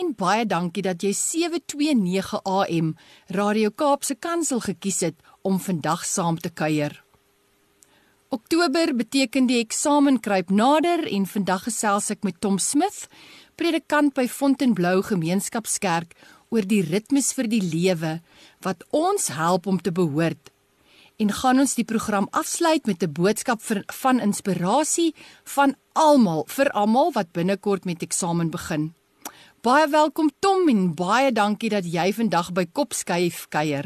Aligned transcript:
en 0.00 0.14
baie 0.16 0.46
dankie 0.48 0.82
dat 0.84 1.02
jy 1.04 1.12
729 1.16 2.40
AM 2.48 2.94
Radio 3.36 3.70
Kaapse 3.70 4.16
Kansel 4.16 4.62
gekies 4.64 5.00
het 5.04 5.16
om 5.46 5.58
vandag 5.60 6.06
saam 6.08 6.38
te 6.40 6.50
kuier. 6.50 6.94
Oktober 8.30 8.94
beteken 8.96 9.48
die 9.50 9.58
eksamen 9.60 10.20
kruip 10.22 10.52
nader 10.54 11.02
en 11.10 11.26
vandag 11.26 11.66
gesels 11.66 12.10
ek 12.14 12.22
met 12.24 12.38
Tom 12.40 12.60
Smith, 12.62 13.08
predikant 13.58 14.14
by 14.16 14.28
Fontainebleau 14.30 15.02
Gemeenskapskerk 15.08 16.14
oor 16.50 16.64
die 16.66 16.80
ritmes 16.86 17.32
vir 17.36 17.50
die 17.50 17.62
lewe 17.64 18.20
wat 18.64 18.86
ons 18.96 19.28
help 19.34 19.66
om 19.66 19.82
te 19.82 19.92
behoort 19.92 20.52
en 21.20 21.34
gaan 21.36 21.60
ons 21.60 21.74
die 21.76 21.84
program 21.84 22.30
afsluit 22.32 22.86
met 22.88 23.02
'n 23.02 23.12
boodskap 23.12 23.60
vir, 23.60 23.82
van 23.86 24.20
inspirasie 24.20 25.14
van 25.44 25.76
almal 25.92 26.46
vir 26.48 26.70
almal 26.70 27.12
wat 27.12 27.32
binnekort 27.32 27.84
met 27.84 28.02
eksamen 28.02 28.50
begin. 28.50 28.94
Baie 29.60 29.90
welkom 29.92 30.30
Tom 30.40 30.70
en 30.72 30.86
baie 30.96 31.32
dankie 31.36 31.68
dat 31.68 31.84
jy 31.84 32.06
vandag 32.16 32.46
by 32.56 32.62
Kopskuif 32.72 33.42
kuier. 33.52 33.84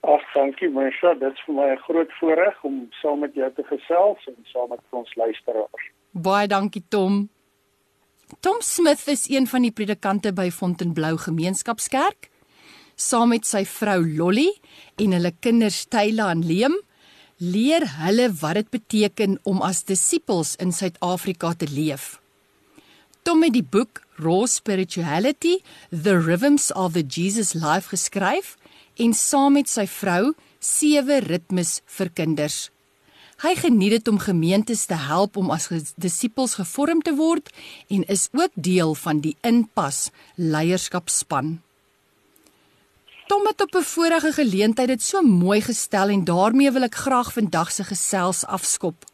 Ag, 0.00 0.22
dankie 0.32 0.70
Marsha, 0.72 1.12
dit 1.20 1.28
is 1.28 1.42
vir 1.44 1.54
my 1.54 1.66
'n 1.72 1.82
groot 1.84 2.12
voorreg 2.20 2.64
om 2.64 2.88
saam 3.02 3.20
met 3.20 3.34
jou 3.34 3.50
te 3.52 3.62
gesels 3.68 4.24
en 4.26 4.36
saam 4.52 4.68
met 4.68 4.80
ons 4.90 5.14
luisteraars. 5.14 5.84
Baie 6.12 6.48
dankie 6.48 6.82
Tom. 6.88 7.28
Tom 8.40 8.56
Smith 8.60 9.08
is 9.08 9.28
een 9.28 9.46
van 9.46 9.62
die 9.62 9.72
predikante 9.72 10.32
by 10.32 10.50
Fontainebleau 10.50 11.18
Gemeenskapskerk 11.18 12.30
saam 12.96 13.28
met 13.28 13.44
sy 13.44 13.64
vrou 13.64 14.06
Lolly 14.16 14.48
en 14.96 15.12
hulle 15.12 15.32
kinders 15.40 15.84
Tyla 15.84 16.30
en 16.30 16.40
Liam 16.40 16.80
leer 17.36 17.84
hulle 18.00 18.32
wat 18.40 18.54
dit 18.54 18.70
beteken 18.70 19.38
om 19.42 19.60
as 19.60 19.84
disippels 19.84 20.56
in 20.56 20.72
Suid-Afrika 20.72 21.52
te 21.52 21.66
leef. 21.66 22.20
Tom 23.22 23.42
het 23.42 23.52
die 23.52 23.64
boek 23.64 24.03
Raw 24.18 24.46
Spirituality: 24.46 25.62
The 25.90 26.18
Rhythms 26.18 26.72
of 26.72 26.92
the 26.92 27.02
Jesus 27.02 27.54
Life 27.54 27.88
geskryf 27.88 28.56
en 28.96 29.14
saam 29.14 29.58
met 29.58 29.68
sy 29.68 29.86
vrou 29.90 30.34
sewe 30.60 31.18
ritmes 31.24 31.80
vir 31.96 32.10
kinders. 32.14 32.70
Hy 33.42 33.54
geniet 33.58 33.96
dit 33.96 34.08
om 34.08 34.20
gemeentes 34.22 34.86
te 34.86 34.94
help 34.94 35.36
om 35.36 35.50
as 35.50 35.66
disippels 36.00 36.54
gevorm 36.60 37.02
te 37.02 37.16
word 37.18 37.50
en 37.90 38.06
is 38.06 38.28
ook 38.32 38.54
deel 38.54 38.94
van 38.94 39.20
die 39.24 39.34
Inpas 39.42 40.10
leierskapspan. 40.38 41.58
Tom 43.26 43.46
het 43.46 43.60
op 43.60 43.74
'n 43.74 43.82
vorige 43.82 44.32
geleentheid 44.32 44.88
dit 44.88 45.02
so 45.02 45.22
mooi 45.22 45.60
gestel 45.60 46.08
en 46.08 46.24
daarmee 46.24 46.70
wil 46.70 46.82
ek 46.82 46.94
graag 46.94 47.32
vandag 47.32 47.72
se 47.72 47.84
gesels 47.84 48.44
afskop. 48.44 49.04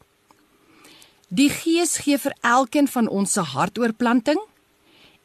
Die 1.29 1.49
Gees 1.49 1.97
gee 1.97 2.19
vir 2.19 2.35
elkeen 2.43 2.89
van 2.89 3.09
ons 3.09 3.37
'n 3.37 3.45
hartoorplanting 3.55 4.41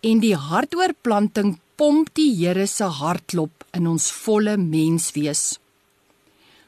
en 0.06 0.22
die 0.22 0.36
hartoorplanting 0.38 1.56
pomp 1.80 2.12
die 2.18 2.30
Here 2.38 2.68
se 2.70 2.86
hartklop 3.00 3.66
in 3.74 3.88
ons 3.90 4.12
volle 4.14 4.54
menswees. 4.62 5.58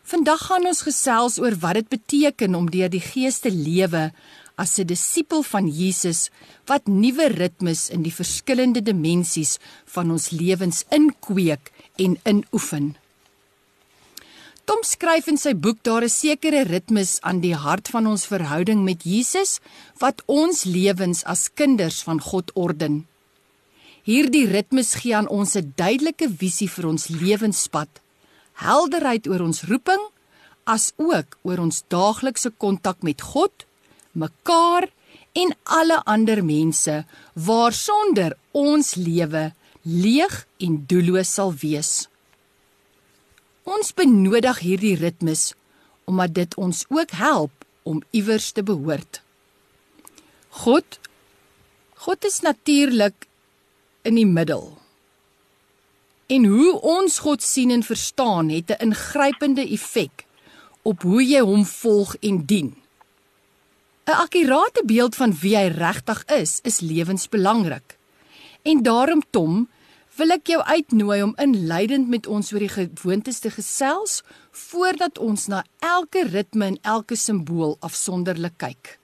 Vandag 0.08 0.48
gaan 0.48 0.66
ons 0.66 0.82
gesels 0.88 1.38
oor 1.44 1.54
wat 1.62 1.78
dit 1.78 1.90
beteken 1.92 2.56
om 2.58 2.70
deur 2.72 2.90
die 2.90 3.04
Gees 3.04 3.42
te 3.44 3.52
lewe 3.54 4.10
as 4.58 4.80
'n 4.80 4.88
disipel 4.88 5.44
van 5.44 5.68
Jesus 5.68 6.30
wat 6.66 6.88
nuwe 6.88 7.28
ritmes 7.30 7.90
in 7.90 8.02
die 8.04 8.16
verskillende 8.20 8.82
dimensies 8.82 9.60
van 9.86 10.12
ons 10.12 10.32
lewens 10.32 10.84
inkweek 10.90 11.72
en 11.98 12.18
inoefen. 12.26 12.96
Tom 14.66 14.82
skryf 14.84 15.28
in 15.28 15.38
sy 15.38 15.54
boek 15.54 15.84
daar 15.84 16.04
is 16.04 16.20
sekere 16.20 16.64
ritmes 16.64 17.22
aan 17.22 17.40
die 17.40 17.56
hart 17.56 17.88
van 17.88 18.08
ons 18.08 18.26
verhouding 18.26 18.84
met 18.84 19.04
Jesus 19.04 19.60
wat 20.00 20.24
ons 20.26 20.64
lewens 20.64 21.24
as 21.24 21.54
kinders 21.54 22.02
van 22.02 22.20
God 22.20 22.52
orden. 22.56 23.06
Hierdie 24.08 24.46
ritmes 24.48 24.94
gee 25.02 25.12
aan 25.18 25.28
ons 25.28 25.58
'n 25.60 25.74
duidelike 25.76 26.30
visie 26.32 26.70
vir 26.70 26.86
ons 26.88 27.08
lewenspad, 27.08 27.90
helderheid 28.54 29.28
oor 29.28 29.42
ons 29.42 29.64
roeping, 29.68 30.04
as 30.64 30.94
ook 30.96 31.38
oor 31.44 31.60
ons 31.60 31.84
daaglikse 31.90 32.52
kontak 32.58 33.04
met 33.04 33.22
God, 33.22 33.66
mekaar 34.16 34.88
en 35.36 35.52
alle 35.64 36.00
ander 36.06 36.44
mense 36.44 37.06
waarsonder 37.34 38.38
ons 38.52 38.96
lewe 38.96 39.52
leeg 39.84 40.48
en 40.58 40.86
doelloos 40.88 41.34
sal 41.34 41.54
wees. 41.54 42.08
Ons 43.64 43.92
benodig 43.92 44.60
hierdie 44.60 44.96
ritmes 44.96 45.54
omdat 46.06 46.34
dit 46.34 46.56
ons 46.56 46.86
ook 46.88 47.12
help 47.12 47.52
om 47.84 48.04
iewers 48.12 48.52
te 48.52 48.64
behoort. 48.64 49.22
God 50.64 51.00
God 51.98 52.24
is 52.24 52.40
natuurlik 52.42 53.27
in 54.08 54.16
die 54.16 54.28
middel. 54.28 54.72
En 56.28 56.46
hoe 56.48 56.74
ons 56.82 57.20
God 57.24 57.44
sien 57.44 57.72
en 57.72 57.84
verstaan 57.84 58.50
het 58.50 58.72
'n 58.72 58.90
ingrypende 58.90 59.68
effek 59.68 60.26
op 60.82 61.02
hoe 61.02 61.24
jy 61.24 61.40
hom 61.40 61.66
volg 61.66 62.16
en 62.20 62.46
dien. 62.46 62.76
'n 64.08 64.20
Akkurate 64.24 64.84
beeld 64.86 65.16
van 65.16 65.34
wie 65.42 65.56
hy 65.58 65.68
regtig 65.68 66.26
is, 66.26 66.60
is 66.64 66.80
lewensbelangrik. 66.80 67.98
En 68.62 68.84
daarom 68.84 69.24
Tom, 69.30 69.68
wil 70.18 70.34
ek 70.34 70.48
jou 70.48 70.62
uitnooi 70.64 71.22
om 71.24 71.36
inleidend 71.38 72.08
met 72.10 72.28
ons 72.28 72.54
oor 72.54 72.64
die 72.64 72.72
gewoontes 72.74 73.40
te 73.40 73.52
gesels 73.54 74.24
voordat 74.52 75.18
ons 75.18 75.48
na 75.48 75.64
elke 75.80 76.24
ritme 76.26 76.66
en 76.66 76.80
elke 76.82 77.16
simbool 77.16 77.78
afsonderlik 77.80 78.58
kyk. 78.58 78.98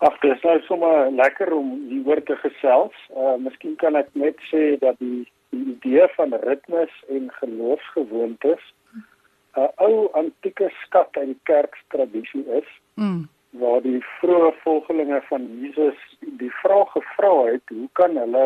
Ag, 0.00 0.14
dit 0.20 0.32
is 0.32 0.42
nou 0.42 0.56
sommer 0.64 1.10
lekker 1.12 1.52
om 1.52 1.72
hieroor 1.88 2.22
te 2.28 2.36
gesels. 2.40 2.96
Uh 3.12 3.36
miskien 3.44 3.76
kan 3.82 3.98
ek 4.00 4.08
net 4.12 4.38
sê 4.48 4.78
dat 4.80 4.96
die, 4.98 5.26
die 5.52 5.64
idee 5.74 6.06
van 6.16 6.36
ritmes 6.44 6.94
en 7.08 7.28
geloofsgewoontes 7.40 8.62
'n 9.56 9.68
ou 9.86 10.08
antieke 10.22 10.70
skat 10.84 11.12
die 11.18 11.36
kerktradisie 11.44 12.46
is. 12.60 12.70
Mm 12.94 13.28
waar 13.50 13.82
die 13.82 13.98
vroeë 14.20 14.50
volgelinge 14.62 15.20
van 15.28 15.46
Jesus 15.60 15.98
die 16.38 16.52
vraag 16.62 16.92
gevra 16.94 17.32
het 17.48 17.72
hoe 17.74 17.88
kan 17.98 18.16
hulle 18.16 18.44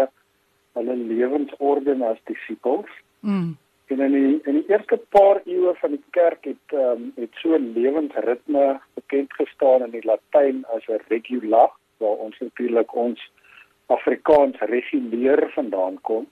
hulle 0.79 0.97
lewensorde 0.97 1.97
as 2.09 2.21
disippels 2.31 2.91
mm. 3.21 3.53
En 3.87 4.01
in 4.01 4.13
die 4.13 4.41
in 4.45 4.61
die 4.61 4.69
eerste 4.69 4.97
paar 5.17 5.41
eeue 5.45 5.75
van 5.81 5.91
die 5.91 6.05
kerk 6.17 6.45
het 6.45 6.77
um, 6.85 7.13
het 7.17 7.41
so 7.43 7.57
'n 7.57 7.73
lewensritme 7.77 8.81
bekend 8.95 9.33
gestaan 9.33 9.85
in 9.85 9.91
die 9.91 10.05
Latyn 10.05 10.65
as 10.75 10.87
'n 10.89 11.01
regula 11.09 11.71
waar 11.99 12.17
ons 12.27 12.39
natuurlik 12.39 12.95
ons 12.95 13.31
Afrikaans 13.87 14.59
reguleer 14.59 15.51
vandaan 15.55 16.01
kom. 16.01 16.27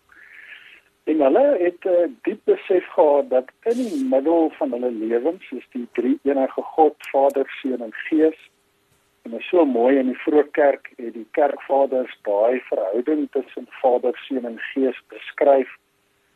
En 1.05 1.21
hulle 1.21 1.47
het 1.59 1.85
'n 1.85 1.89
uh, 1.89 2.09
diep 2.23 2.41
besef 2.45 2.87
gehad 2.87 3.31
dat 3.31 3.49
in 3.63 3.77
die 3.77 4.05
middel 4.05 4.51
van 4.59 4.71
hulle 4.71 4.91
lewens, 4.91 5.49
soos 5.49 5.67
die 5.73 5.89
drie 5.93 6.19
enige 6.23 6.63
God, 6.63 6.95
Vader, 6.99 7.47
Seun 7.61 7.83
en 7.83 7.95
Gees, 7.95 8.51
En 9.23 9.39
so 9.41 9.65
mooi 9.65 9.99
in 9.99 10.09
die 10.11 10.19
vroeë 10.25 10.49
kerk 10.57 10.89
het 10.97 11.13
die 11.15 11.27
kerkvaders 11.39 12.15
daai 12.27 12.59
verhouding 12.69 13.29
tussen 13.31 13.69
Vader, 13.81 14.17
Seun 14.27 14.49
en 14.49 14.59
Gees 14.73 14.99
beskryf 15.15 15.71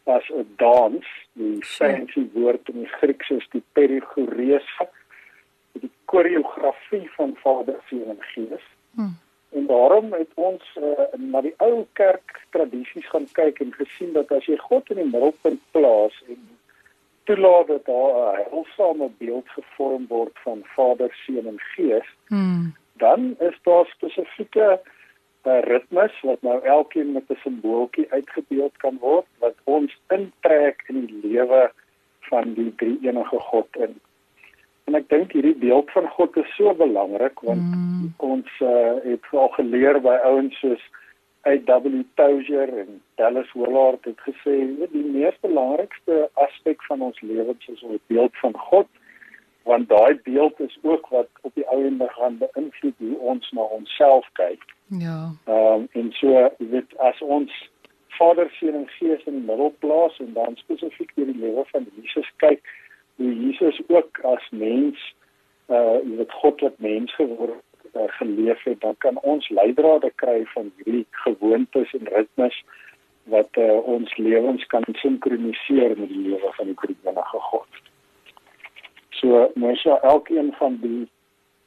as 0.06 0.28
'n 0.30 0.46
dans. 0.56 1.06
Die 1.32 1.64
fancy 1.64 2.28
woord 2.32 2.68
in 2.68 2.78
die 2.80 2.92
Grieks 2.98 3.30
is 3.30 3.46
die 3.50 3.62
perichoreus, 3.72 4.68
die 5.72 5.90
koreografie 6.04 7.10
van 7.16 7.36
Vader, 7.42 7.78
Seun 7.88 8.08
en 8.08 8.22
Gees. 8.32 8.66
Hmm. 8.94 9.18
En 9.50 9.66
daarom 9.66 10.12
het 10.12 10.30
ons 10.34 10.62
uh, 10.80 11.06
na 11.16 11.40
die 11.40 11.54
ou 11.56 11.86
kerk 11.92 12.40
tradisies 12.50 13.08
gaan 13.08 13.28
kyk 13.32 13.60
en 13.60 13.72
gesien 13.72 14.12
dat 14.12 14.32
as 14.32 14.46
jy 14.46 14.56
God 14.56 14.90
in 14.90 14.96
die 14.96 15.10
middelpunt 15.10 15.60
plaas 15.70 16.16
en 16.28 16.40
toelaat 17.24 17.66
dat 17.66 17.84
daar 17.84 18.12
'n 18.16 18.36
heilsame 18.36 19.10
beeld 19.18 19.48
gevorm 19.48 20.06
word 20.08 20.38
van 20.44 20.60
Vader, 20.64 21.10
Seun 21.24 21.46
en 21.46 21.60
Gees, 21.74 22.08
hmm. 22.26 22.74
dan 22.92 23.34
is 23.38 23.58
daar 23.62 23.86
spesifieke 23.86 24.80
uh, 24.80 24.94
ritmes 25.46 26.20
wat 26.22 26.42
nou 26.42 26.56
elkeen 26.64 27.12
met 27.12 27.30
'n 27.30 27.38
simbooltjie 27.42 28.06
uitgebeeld 28.10 28.76
kan 28.76 28.98
word 29.00 29.26
wat 29.38 29.54
ons 29.64 29.98
intrek 30.08 30.84
in 30.88 31.06
die 31.06 31.20
lewe 31.22 31.70
van 32.20 32.54
die 32.54 32.74
drie 32.76 32.98
enige 33.02 33.38
God 33.38 33.68
in. 33.76 33.94
En 34.84 34.94
ek 34.94 35.08
dink 35.08 35.32
hierdie 35.32 35.56
beeld 35.58 35.90
van 35.90 36.08
God 36.08 36.36
is 36.36 36.54
so 36.56 36.74
belangrik 36.74 37.40
want 37.40 37.60
hmm. 37.60 38.12
ons 38.16 38.50
uh, 38.60 38.94
het 39.02 39.24
al 39.30 39.48
geleer 39.48 40.00
by 40.00 40.14
ouens 40.30 40.58
soos 40.58 40.82
A.W. 41.46 42.02
Tozer 42.14 42.78
en 42.78 43.02
Dallas 43.14 43.52
Willard 43.54 44.04
het 44.04 44.20
gesê, 44.20 44.54
die 44.90 45.04
mees 45.04 45.34
belangrikste 45.40 46.28
aspek 46.34 46.82
van 46.82 47.00
ons 47.00 47.20
lewens 47.20 47.68
is 47.70 47.82
ons 47.82 48.02
beeld 48.06 48.34
van 48.42 48.56
God, 48.58 48.88
want 49.66 49.88
daai 49.88 50.18
beeld 50.22 50.60
is 50.60 50.78
ook 50.82 51.08
wat 51.14 51.28
op 51.42 51.54
die 51.54 51.66
ou 51.68 51.84
ende 51.84 52.08
gaan 52.08 52.38
beïnvloed 52.38 52.94
hoe 52.98 53.18
ons 53.18 53.50
na 53.50 53.60
onsself 53.78 54.28
kyk. 54.32 54.62
Ja. 54.88 55.20
Ehm 55.44 55.72
um, 55.72 55.88
en 55.92 56.12
so 56.12 56.50
weet 56.58 56.98
as 56.98 57.20
ons 57.20 57.52
Vader, 58.16 58.50
Seun 58.58 58.74
en 58.74 58.88
Gees 58.88 59.24
in 59.24 59.40
die 59.40 59.48
middel 59.50 59.74
plaas 59.78 60.18
en 60.18 60.32
dan 60.32 60.56
spesifiek 60.56 61.10
deur 61.14 61.26
die 61.32 61.40
lewe 61.40 61.64
van 61.72 61.86
Jesus 61.96 62.30
kyk, 62.36 62.62
hoe 63.16 63.34
Jesus 63.34 63.80
ook 63.88 64.20
as 64.24 64.48
mens 64.50 65.02
uh 65.68 65.98
jy 65.98 66.16
weet 66.22 66.38
God 66.40 66.62
wat 66.64 66.78
mens 66.78 67.14
geword 67.14 67.62
uh, 67.96 68.06
geleef 68.20 68.62
het, 68.62 68.80
dan 68.80 68.94
kan 68.98 69.18
ons 69.20 69.48
leidrade 69.48 70.12
kry 70.22 70.44
van 70.54 70.70
hierdie 70.84 71.06
gewoontes 71.26 71.94
en 71.98 72.08
ritmes 72.14 72.62
wat 73.34 73.58
uh, 73.58 73.76
ons 73.94 74.16
lewens 74.16 74.66
kan 74.66 74.84
sinkroniseer 75.02 75.96
met 75.98 76.08
die 76.08 76.22
lewe 76.28 76.52
van 76.58 76.70
die 76.70 76.78
drie-enige 76.82 77.40
God. 77.50 77.75
So 79.20 79.50
mens 79.54 79.82
ja 79.82 80.00
elkeen 80.02 80.52
van 80.58 80.78
die 80.80 81.08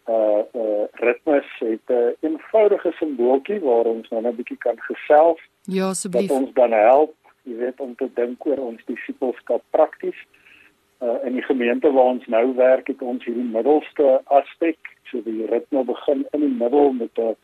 uh 0.10 0.42
uh 0.62 0.84
ritmes 0.92 1.46
het 1.60 1.88
'n 1.88 1.94
uh, 1.94 2.12
eenvoudige 2.20 2.92
simbooltjie 2.92 3.60
waar 3.60 3.86
ons 3.86 4.10
nou 4.10 4.22
'n 4.24 4.36
bietjie 4.36 4.58
kan 4.58 4.80
gesels. 4.80 5.42
Ja, 5.62 5.88
asseblief. 5.88 6.30
Wat 6.30 6.42
ons 6.42 6.54
dan 6.54 6.72
help, 6.72 7.16
jy 7.44 7.56
weet 7.56 7.80
om 7.80 7.96
te 7.96 8.10
dink 8.14 8.46
oor 8.46 8.58
ons 8.58 8.82
disippelskap 8.86 9.62
prakties. 9.70 10.20
Uh 11.02 11.18
in 11.24 11.34
die 11.34 11.44
gemeente 11.44 11.92
waar 11.92 12.12
ons 12.16 12.28
nou 12.28 12.56
werk, 12.56 12.88
het 12.88 13.02
ons 13.02 13.26
hierdie 13.26 13.52
middelste 13.52 14.22
aspek, 14.24 14.78
so 15.04 15.22
die 15.24 15.46
ritme 15.46 15.84
begin 15.84 16.28
in 16.32 16.40
die 16.40 16.56
middel 16.64 16.92
met 16.92 17.18
'n 17.18 17.36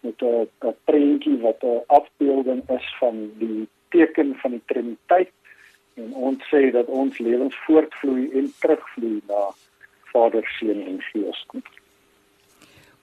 met 0.00 0.22
'n 0.22 0.74
prentjie 0.84 1.38
wat 1.40 1.62
'n 1.62 1.82
afbeelding 1.86 2.62
is 2.68 2.96
van 2.98 3.30
die 3.38 3.68
teken 3.88 4.34
van 4.34 4.50
die 4.50 4.62
Triniteit 4.66 5.32
en 5.98 6.14
ons 6.30 6.44
sê 6.50 6.68
dat 6.74 6.86
ons 6.86 7.18
lewens 7.18 7.56
voortvloei 7.66 8.28
en 8.38 8.52
terugvloei 8.62 9.18
na 9.30 9.48
Vader, 10.12 10.44
Seun 10.58 10.80
en 10.86 11.00
Gees. 11.10 11.40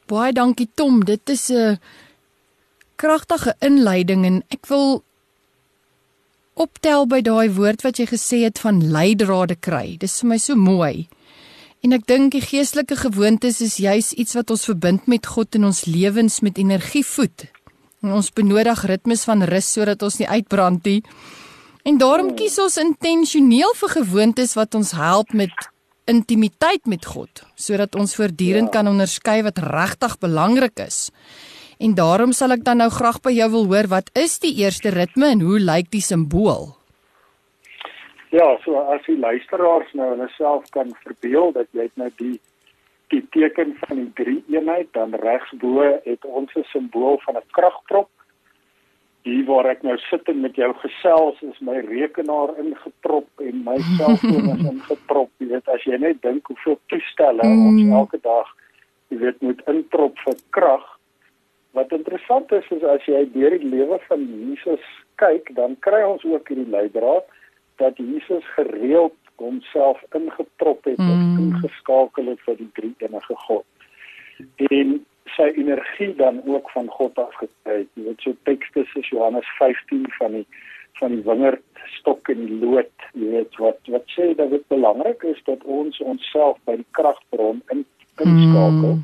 Baie 0.10 0.34
dankie 0.34 0.70
Tom, 0.74 1.04
dit 1.06 1.30
is 1.30 1.50
'n 1.52 1.80
kragtige 2.96 3.56
inleiding 3.60 4.26
en 4.26 4.44
ek 4.50 4.66
wil 4.68 5.04
optel 6.54 7.06
by 7.08 7.22
daai 7.22 7.50
woord 7.52 7.84
wat 7.84 8.00
jy 8.00 8.06
gesê 8.06 8.38
het 8.44 8.60
van 8.60 8.80
leidrade 8.92 9.56
kry. 9.56 9.98
Dis 10.00 10.22
vir 10.22 10.30
my 10.30 10.38
so 10.38 10.56
mooi. 10.56 11.08
En 11.84 11.94
ek 11.94 12.08
dink 12.08 12.32
die 12.32 12.42
geestelike 12.42 12.96
gewoontes 12.96 13.62
is 13.62 13.78
juis 13.78 14.14
iets 14.14 14.34
wat 14.34 14.50
ons 14.50 14.66
verbind 14.66 15.08
met 15.08 15.26
God 15.26 15.56
in 15.56 15.68
ons 15.68 15.86
lewens 15.86 16.40
met 16.42 16.58
energie 16.58 17.06
voed. 17.06 17.46
En 18.02 18.12
ons 18.12 18.34
benodig 18.34 18.86
ritmes 18.86 19.24
van 19.24 19.44
rus 19.44 19.68
sodat 19.74 20.02
ons 20.02 20.18
nie 20.18 20.28
uitbrand 20.28 20.84
nie. 20.86 21.04
En 21.86 22.00
daarom 22.02 22.32
kies 22.34 22.56
ons 22.58 22.80
intentioneel 22.82 23.76
vir 23.78 23.92
gewoontes 23.94 24.56
wat 24.58 24.74
ons 24.74 24.92
help 24.98 25.34
met 25.38 25.68
intimiteit 26.10 26.88
met 26.90 27.06
God, 27.06 27.44
sodat 27.54 27.94
ons 27.96 28.16
voortdurend 28.18 28.72
ja. 28.72 28.80
kan 28.80 28.90
onderskei 28.90 29.44
wat 29.46 29.62
regtig 29.62 30.16
belangrik 30.24 30.82
is. 30.82 31.12
En 31.78 31.94
daarom 31.94 32.34
sal 32.34 32.56
ek 32.56 32.64
dan 32.66 32.82
nou 32.82 32.90
graag 32.90 33.20
by 33.22 33.36
jou 33.36 33.50
wil 33.54 33.70
hoor 33.70 33.90
wat 33.92 34.10
is 34.18 34.40
die 34.42 34.56
eerste 34.64 34.96
ritme 34.98 35.30
en 35.36 35.46
hoe 35.46 35.60
lyk 35.62 35.92
die 35.94 36.02
simbool? 36.02 36.72
Ja, 38.34 38.48
so 38.66 38.82
as 38.90 39.06
die 39.06 39.20
luisteraars 39.22 39.94
nou 39.94 40.10
hulle 40.16 40.30
self 40.40 40.66
kan 40.74 40.90
verbeel 41.06 41.54
dat 41.54 41.70
jy 41.78 41.86
nou 42.02 42.10
die 42.18 42.40
die 43.14 43.22
teken 43.30 43.76
van 43.86 44.00
die 44.02 44.12
drie 44.18 44.40
eenheid 44.50 44.90
dan 44.98 45.14
regsbo 45.22 45.86
het 46.10 46.26
ons 46.26 46.50
'n 46.58 46.66
simbool 46.74 47.22
van 47.30 47.38
'n 47.38 47.46
kragprop 47.54 48.10
hier 49.26 49.46
waar 49.50 49.66
ek 49.72 49.82
nou 49.86 49.96
sit 50.06 50.28
en 50.30 50.42
met 50.44 50.58
jou 50.60 50.68
gesels 50.84 51.40
is 51.48 51.62
my 51.66 51.80
rekenaar 51.88 52.54
ingeprop 52.62 53.46
en 53.46 53.64
my 53.66 53.78
selfoon 53.96 54.52
is 54.54 54.68
ingeprop 54.74 55.32
jy 55.42 55.50
weet 55.54 55.72
as 55.74 55.88
jy 55.90 55.98
net 56.02 56.22
dink 56.26 56.52
hoeveel 56.52 56.78
toestelle 56.94 57.48
mm. 57.48 57.64
ons 57.72 57.96
elke 58.02 58.20
dag 58.28 58.52
jy 59.14 59.22
weet 59.24 59.42
moet 59.48 59.64
inprop 59.72 60.22
vir 60.28 60.38
krag 60.58 60.86
wat 61.78 61.96
interessant 61.98 62.54
is 62.60 62.70
is 62.78 62.86
as 62.94 63.10
jy 63.10 63.24
deur 63.34 63.58
die 63.58 63.72
lewe 63.74 64.00
van 64.06 64.30
Jesus 64.30 64.86
kyk 65.22 65.50
dan 65.58 65.74
kry 65.88 66.04
ons 66.06 66.26
ook 66.30 66.54
hierdie 66.54 66.70
leidraad 66.78 67.26
dat 67.82 67.98
Jesus 67.98 68.46
gereeld 68.54 69.18
homself 69.42 70.00
ingeprop 70.16 70.86
het 70.86 71.02
mm. 71.02 71.12
of 71.12 71.42
ingeskakel 71.48 72.30
het 72.36 72.46
vir 72.46 72.62
die 72.62 72.72
drie 72.78 72.94
enige 73.10 73.42
God 73.48 74.70
en 74.70 75.00
sy 75.34 75.50
energie 75.56 76.14
dan 76.16 76.42
ook 76.46 76.70
van 76.70 76.88
God 76.88 77.18
af 77.20 77.34
gekry. 77.42 77.86
Jy 77.94 78.04
weet 78.10 78.22
so 78.22 78.36
tekste 78.44 78.86
soos 78.92 79.10
Johannes 79.10 79.50
15 79.58 80.06
van 80.20 80.40
die 80.40 80.48
van 80.96 81.12
die 81.12 81.24
wingerd 81.26 81.64
stok 81.98 82.30
en 82.32 82.46
die 82.46 82.60
lood, 82.62 83.08
jy 83.14 83.32
weet 83.34 83.58
wat 83.60 83.90
wat 83.92 84.06
sê 84.16 84.30
dat 84.40 84.54
dit 84.54 84.64
belangrik 84.72 85.26
is 85.28 85.42
dat 85.50 85.64
ons 85.64 86.00
onsself 86.00 86.60
by 86.70 86.78
die 86.80 86.88
kragbron 86.98 87.62
in 87.74 87.84
inskakel. 88.24 88.96
Mm. 88.96 89.04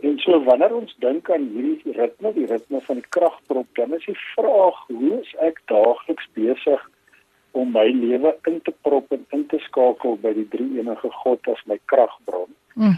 En 0.00 0.18
so 0.18 0.40
wanneer 0.44 0.74
ons 0.74 0.94
dink 1.04 1.28
aan 1.30 1.46
hierdie 1.52 1.94
ritme, 1.94 2.32
die 2.32 2.46
ritme 2.50 2.80
van 2.86 2.98
die 2.98 3.10
kragbron, 3.14 3.66
dan 3.78 3.94
is 3.94 4.06
die 4.08 4.16
vraag, 4.32 4.78
hoe 4.88 5.20
is 5.20 5.34
ek 5.46 5.60
daagliks 5.70 6.26
besig 6.38 6.86
om 7.58 7.70
my 7.74 7.86
lewe 7.92 8.32
in 8.48 8.60
te 8.66 8.72
prop 8.86 9.12
en 9.14 9.26
in 9.36 9.46
te 9.52 9.60
skakel 9.66 10.16
by 10.24 10.32
die 10.34 10.48
drie 10.50 10.70
enige 10.80 11.12
God 11.20 11.52
as 11.52 11.62
my 11.70 11.78
kragbron? 11.92 12.50
Mm. 12.74 12.96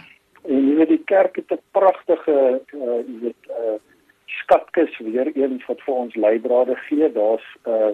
En 0.49 0.69
jy 0.69 0.75
weet 0.77 0.89
die 0.89 1.05
kerk 1.05 1.37
het 1.37 1.53
'n 1.53 1.63
pragtige 1.71 2.61
uh 2.75 3.01
jy 3.07 3.19
weet 3.21 3.43
uh 3.49 3.79
skatkis 4.27 4.99
weer 4.99 5.29
eens 5.37 5.67
wat 5.67 5.81
vir 5.81 5.95
ons 5.95 6.15
leidrade 6.15 6.77
gee. 6.89 7.13
Daar's 7.13 7.47
uh 7.67 7.93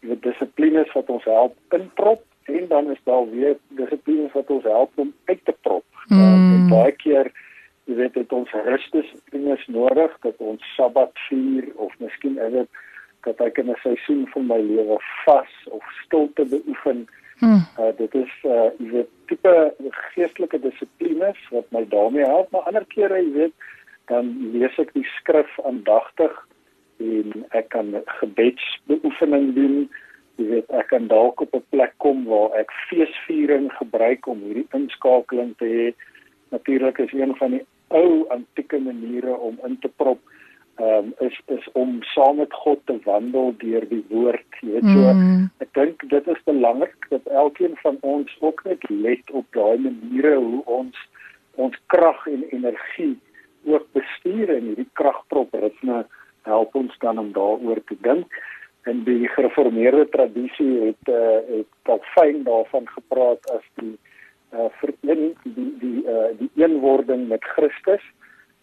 jy 0.00 0.08
weet 0.08 0.22
dissiplines 0.22 0.92
wat 0.92 1.08
ons 1.08 1.24
help 1.24 1.56
inprop 1.68 2.22
en 2.44 2.68
dan 2.68 2.90
is 2.90 3.00
daar 3.04 3.30
weer 3.30 3.56
dissiplines 3.68 4.32
wat 4.32 4.50
ons 4.50 4.64
help 4.64 4.90
om 4.94 5.14
uit 5.24 5.44
te 5.44 5.54
prop. 5.60 5.84
Mm. 6.06 6.18
Uh, 6.18 6.54
en 6.54 6.68
baie 6.68 6.92
keer 6.92 7.32
jy 7.84 7.94
weet 7.94 8.14
dit 8.14 8.32
ons 8.32 8.50
rusdissiplines 8.50 9.66
nodig 9.66 10.16
dat 10.20 10.36
ons 10.36 10.74
Sabbat 10.76 11.12
vier 11.28 11.68
of 11.76 11.92
miskien 11.98 12.38
ewe 12.38 12.66
dat 13.24 13.40
ek 13.40 13.58
in 13.58 13.70
'n 13.70 13.80
seisoen 13.82 14.26
van 14.32 14.46
my 14.46 14.60
lewe 14.60 14.98
vas 15.24 15.52
of 15.70 15.84
stilte 16.04 16.44
beoefen. 16.44 17.08
Hmm. 17.38 17.64
Uh, 17.78 17.90
dit 17.98 18.14
is 18.14 18.32
uh 18.46 18.70
jy 18.78 18.90
weet 18.90 19.10
tipe 19.26 19.52
geestelike 20.14 20.60
dissiplines 20.62 21.40
wat 21.50 21.70
my 21.74 21.84
daarmee 21.90 22.26
help, 22.28 22.50
maar 22.52 22.68
ander 22.70 22.86
kere 22.94 23.20
jy 23.22 23.32
weet 23.38 23.70
dan 24.12 24.30
lees 24.52 24.78
ek 24.78 24.92
die 24.94 25.06
skrif 25.16 25.50
aandagtig 25.64 26.32
en 27.02 27.44
ek 27.58 27.70
kan 27.74 27.94
gebedsbeoefening 28.20 29.54
doen. 29.56 29.76
Jy 30.38 30.46
weet 30.50 30.74
ek 30.78 30.90
kan 30.92 31.08
dalk 31.08 31.40
op 31.40 31.54
'n 31.56 31.64
plek 31.70 31.94
kom 31.98 32.24
waar 32.30 32.54
ek 32.60 32.70
feesviering 32.88 33.70
gebruik 33.78 34.26
om 34.26 34.42
hierdie 34.44 34.68
inskakeling 34.72 35.54
te 35.58 35.66
hê. 35.66 35.86
Natuurlik 36.50 36.98
is 36.98 37.12
een 37.12 37.34
van 37.36 37.50
die 37.58 37.64
ou 37.88 38.28
antieke 38.28 38.78
maniere 38.78 39.34
om 39.36 39.58
in 39.64 39.78
te 39.78 39.88
prop 39.96 40.20
ehm 40.76 41.06
um, 41.06 41.14
is 41.18 41.40
is 41.46 41.68
om 41.72 42.02
saam 42.02 42.36
met 42.36 42.52
God 42.52 42.80
te 42.84 42.98
wandel 43.04 43.54
deur 43.58 43.84
die 43.88 44.04
woord, 44.08 44.56
jy 44.60 44.70
weet 44.70 44.88
so. 44.90 45.12
Mm. 45.12 45.50
Dink 45.74 46.02
dit 46.10 46.26
is 46.30 46.42
belangrik 46.44 47.06
dat 47.08 47.26
elkeen 47.26 47.76
van 47.82 47.96
ons 48.00 48.36
ook 48.40 48.64
net 48.64 48.88
let 48.88 49.30
op 49.30 49.46
daai 49.50 49.78
maniere 49.78 50.36
hoe 50.36 50.62
ons 50.64 51.08
ons 51.54 51.76
krag 51.86 52.26
en 52.26 52.42
energie 52.50 53.14
ook 53.64 53.86
bestuur 53.92 54.50
en 54.56 54.68
hierdie 54.70 54.88
kragprop 54.92 55.54
ritme 55.54 56.04
help 56.42 56.74
ons 56.74 56.98
dan 56.98 57.18
om 57.18 57.30
daaroor 57.32 57.80
te 57.84 57.96
dink. 58.00 58.34
En 58.84 59.04
die 59.04 59.28
gereformeerde 59.28 60.08
tradisie 60.08 60.72
het 60.80 61.12
uh, 61.12 61.38
het 61.48 61.70
Calvin 61.88 62.42
daarvan 62.44 62.88
gepraat 62.88 63.50
as 63.50 63.64
die 63.80 63.94
uh, 64.52 64.68
verening 64.80 65.32
die 65.42 65.70
die 65.80 66.02
uh, 66.04 66.28
die 66.38 66.50
eenwording 66.60 67.28
met 67.28 67.44
Christus 67.54 68.04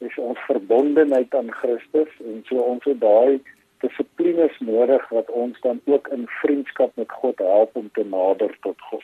is 0.06 0.18
ons 0.18 0.39
verbondenheid 0.46 1.36
aan 1.36 1.51
Christus 1.51 2.13
en 2.25 2.44
so 2.50 2.62
ons 2.74 2.86
het 2.89 3.01
daai 3.01 3.41
dissiplines 3.81 4.57
nodig 4.59 5.03
wat 5.09 5.29
ons 5.31 5.57
dan 5.65 5.81
ook 5.85 6.07
in 6.15 6.27
vriendskap 6.41 6.95
met 6.95 7.11
God 7.21 7.39
help 7.39 7.75
om 7.75 7.89
te 7.93 8.05
nader 8.07 8.53
tot 8.61 8.79
God. 8.89 9.03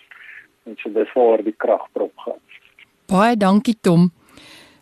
En 0.65 0.75
so 0.81 0.91
dis 0.93 1.13
waar 1.15 1.43
die 1.43 1.55
kragprop 1.57 2.13
gaan. 2.25 2.39
Baie 3.07 3.37
dankie 3.39 3.77
Tom. 3.81 4.11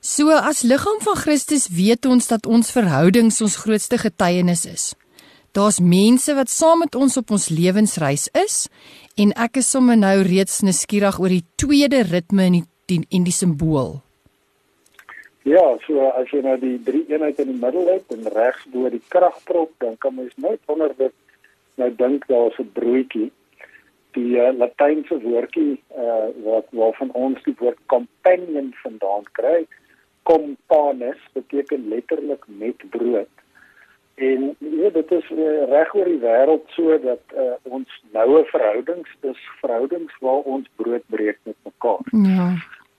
So 0.05 0.29
as 0.33 0.61
liggaam 0.61 0.99
van 1.01 1.17
Christus 1.17 1.67
weet 1.73 2.05
ons 2.05 2.27
dat 2.29 2.45
ons 2.45 2.71
verhoudings 2.73 3.41
ons 3.41 3.57
grootste 3.63 3.97
getuienis 3.97 4.65
is. 4.69 4.85
Daar's 5.55 5.79
mense 5.79 6.33
wat 6.35 6.51
saam 6.51 6.83
met 6.83 6.95
ons 6.95 7.17
op 7.17 7.31
ons 7.31 7.49
lewensreis 7.49 8.27
is 8.37 8.65
en 9.17 9.31
ek 9.39 9.61
is 9.61 9.69
sommer 9.71 9.97
nou 9.97 10.17
reeds 10.27 10.59
nuuskierig 10.67 11.17
oor 11.21 11.31
die 11.31 11.45
tweede 11.57 12.03
ritme 12.05 12.49
in 12.51 12.57
die 12.61 12.99
in 13.09 13.23
die 13.25 13.33
simbool. 13.33 14.04
Ja, 15.45 15.61
so 15.85 16.07
as 16.17 16.31
jy 16.33 16.39
nou 16.41 16.55
die 16.57 16.77
drie 16.81 17.03
eenheid 17.05 17.37
in 17.43 17.51
die 17.51 17.59
middel 17.61 17.85
het 17.91 18.13
en 18.15 18.25
regs 18.33 18.63
bo 18.73 18.89
die 18.89 19.01
kragprop, 19.13 19.69
dan 19.83 19.93
kan 20.01 20.15
mens 20.17 20.33
net 20.41 20.71
onder 20.73 20.93
dit 20.97 21.13
nou 21.77 21.89
dink 21.99 22.25
daar's 22.31 22.57
'n 22.57 22.71
broodjie. 22.73 23.29
Die 24.17 24.39
uh, 24.41 24.49
Latynse 24.57 25.19
woordjie 25.21 25.77
uh 25.93 26.29
wat 26.47 26.65
waarvan 26.69 27.11
ons 27.11 27.43
die 27.43 27.55
woord 27.59 27.77
companion 27.85 28.73
vandaan 28.81 29.25
kry, 29.31 29.67
companus 30.23 31.21
beteken 31.33 31.87
letterlik 31.93 32.45
met 32.47 32.89
brood. 32.89 33.33
En 34.15 34.55
ja, 34.57 34.89
dit 34.89 35.11
is 35.11 35.29
uh, 35.29 35.67
reg 35.69 35.93
oor 35.95 36.05
die 36.05 36.21
wêreld 36.25 36.65
so 36.73 36.97
dat 37.03 37.21
uh, 37.37 37.53
ons 37.63 38.01
noue 38.11 38.45
verhoudings 38.45 39.09
is 39.21 39.41
verhoudings 39.61 40.17
waar 40.19 40.41
ons 40.57 40.69
brood 40.75 41.03
breek 41.07 41.37
met 41.43 41.55
mekaar. 41.61 42.01
Ja. 42.11 42.49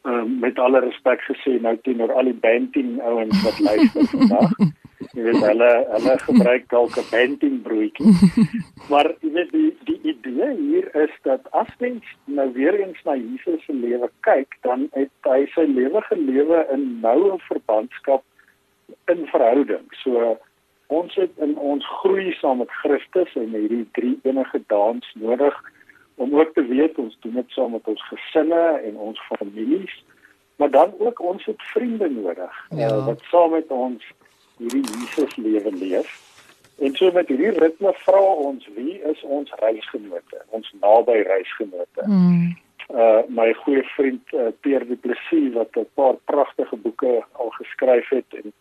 Um, 0.07 0.39
met 0.39 0.59
alle 0.59 0.79
respek 0.81 1.21
gesê 1.27 1.57
nou 1.59 1.73
teenoor 1.83 2.13
al 2.15 2.29
die 2.31 2.41
banting 2.43 3.01
ouens 3.03 3.41
wat 3.43 3.57
luister 3.59 4.05
vandag. 4.13 4.53
Jy 5.17 5.25
weet 5.27 5.41
hulle 5.43 5.71
hulle 5.95 6.15
gebruik 6.23 6.69
dalk 6.71 6.95
'n 7.01 7.09
banting 7.11 7.57
broodjie. 7.65 8.13
Maar 8.91 9.11
jy 9.25 9.33
weet 9.35 9.51
die 9.51 9.73
die 9.89 9.99
idee 10.13 10.53
hier 10.61 10.87
is 11.03 11.11
dat 11.27 11.51
as 11.51 11.73
mens 11.83 12.07
nou 12.25 12.47
weer 12.53 12.79
eens 12.85 13.03
na 13.05 13.17
Jesus 13.19 13.65
se 13.65 13.75
lewe 13.75 14.11
kyk, 14.29 14.55
dan 14.63 14.87
het 14.93 15.11
hy 15.27 15.43
sy 15.55 15.67
lewe 15.67 16.01
gelewe 16.07 16.63
in 16.77 16.87
noue 17.03 17.39
verbandskap 17.51 18.23
in 19.11 19.27
verhouding. 19.35 19.91
So 20.05 20.39
ons 20.87 21.15
het 21.19 21.35
in 21.43 21.59
ons 21.59 21.87
groei 21.99 22.31
saam 22.39 22.63
met 22.63 22.71
Christus 22.85 23.35
en 23.35 23.59
hierdie 23.59 23.89
drie 23.99 24.19
enige 24.23 24.63
dans 24.71 25.15
nodig 25.15 25.63
om 26.17 26.39
ook 26.39 26.53
te 26.55 26.67
weet 26.67 26.99
ons 26.99 27.17
doen 27.21 27.35
dit 27.41 27.51
saam 27.57 27.71
met 27.71 27.89
ons 27.89 28.09
gesinne 28.09 28.63
en 28.85 28.97
ons 28.97 29.21
families 29.29 30.05
maar 30.57 30.71
dan 30.71 30.95
ook 30.99 31.21
ons 31.21 31.45
het 31.45 31.63
vriende 31.73 32.09
nodig 32.11 32.55
ja. 32.71 32.89
uh, 32.89 33.07
wat 33.07 33.21
saam 33.31 33.51
met 33.51 33.69
ons 33.69 34.05
hierdie 34.57 34.85
Jesus 34.85 35.37
lewe 35.37 35.73
leef 35.73 36.15
en 36.79 36.97
so 36.97 37.13
met 37.13 37.29
hierdie 37.29 37.53
ritme 37.59 37.93
vra 38.05 38.23
ons 38.49 38.69
wie 38.77 38.97
is 39.13 39.23
ons 39.23 39.53
reisgenote 39.61 40.41
ons 40.59 40.73
naby 40.81 41.21
reisgenote 41.29 42.07
mm. 42.07 42.57
uh 42.95 43.21
my 43.29 43.53
goeie 43.65 43.85
vriend 43.97 44.33
uh, 44.33 44.49
Pierre 44.61 44.89
Du 44.89 44.97
Plessis 44.97 45.53
wat 45.53 45.77
'n 45.77 45.89
paar 45.95 46.17
pragtige 46.33 46.77
boeke 46.77 47.25
al 47.33 47.51
geskryf 47.61 48.09
het 48.09 48.41
en 48.41 48.53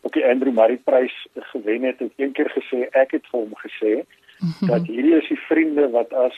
op 0.00 0.12
die 0.12 0.26
Andrew 0.26 0.54
Murray 0.54 0.76
Prys 0.76 1.26
gewen 1.34 1.82
het, 1.82 1.98
het 1.98 2.12
een 2.16 2.32
keer 2.32 2.50
gesê 2.58 2.86
ek 2.90 3.10
het 3.10 3.26
vir 3.30 3.40
hom 3.40 3.54
gesê 3.62 3.94
mm 4.02 4.52
-hmm. 4.58 4.68
dat 4.68 4.86
hierdie 4.86 5.16
is 5.16 5.28
die 5.28 5.42
vriende 5.48 5.90
wat 5.90 6.12
as 6.12 6.36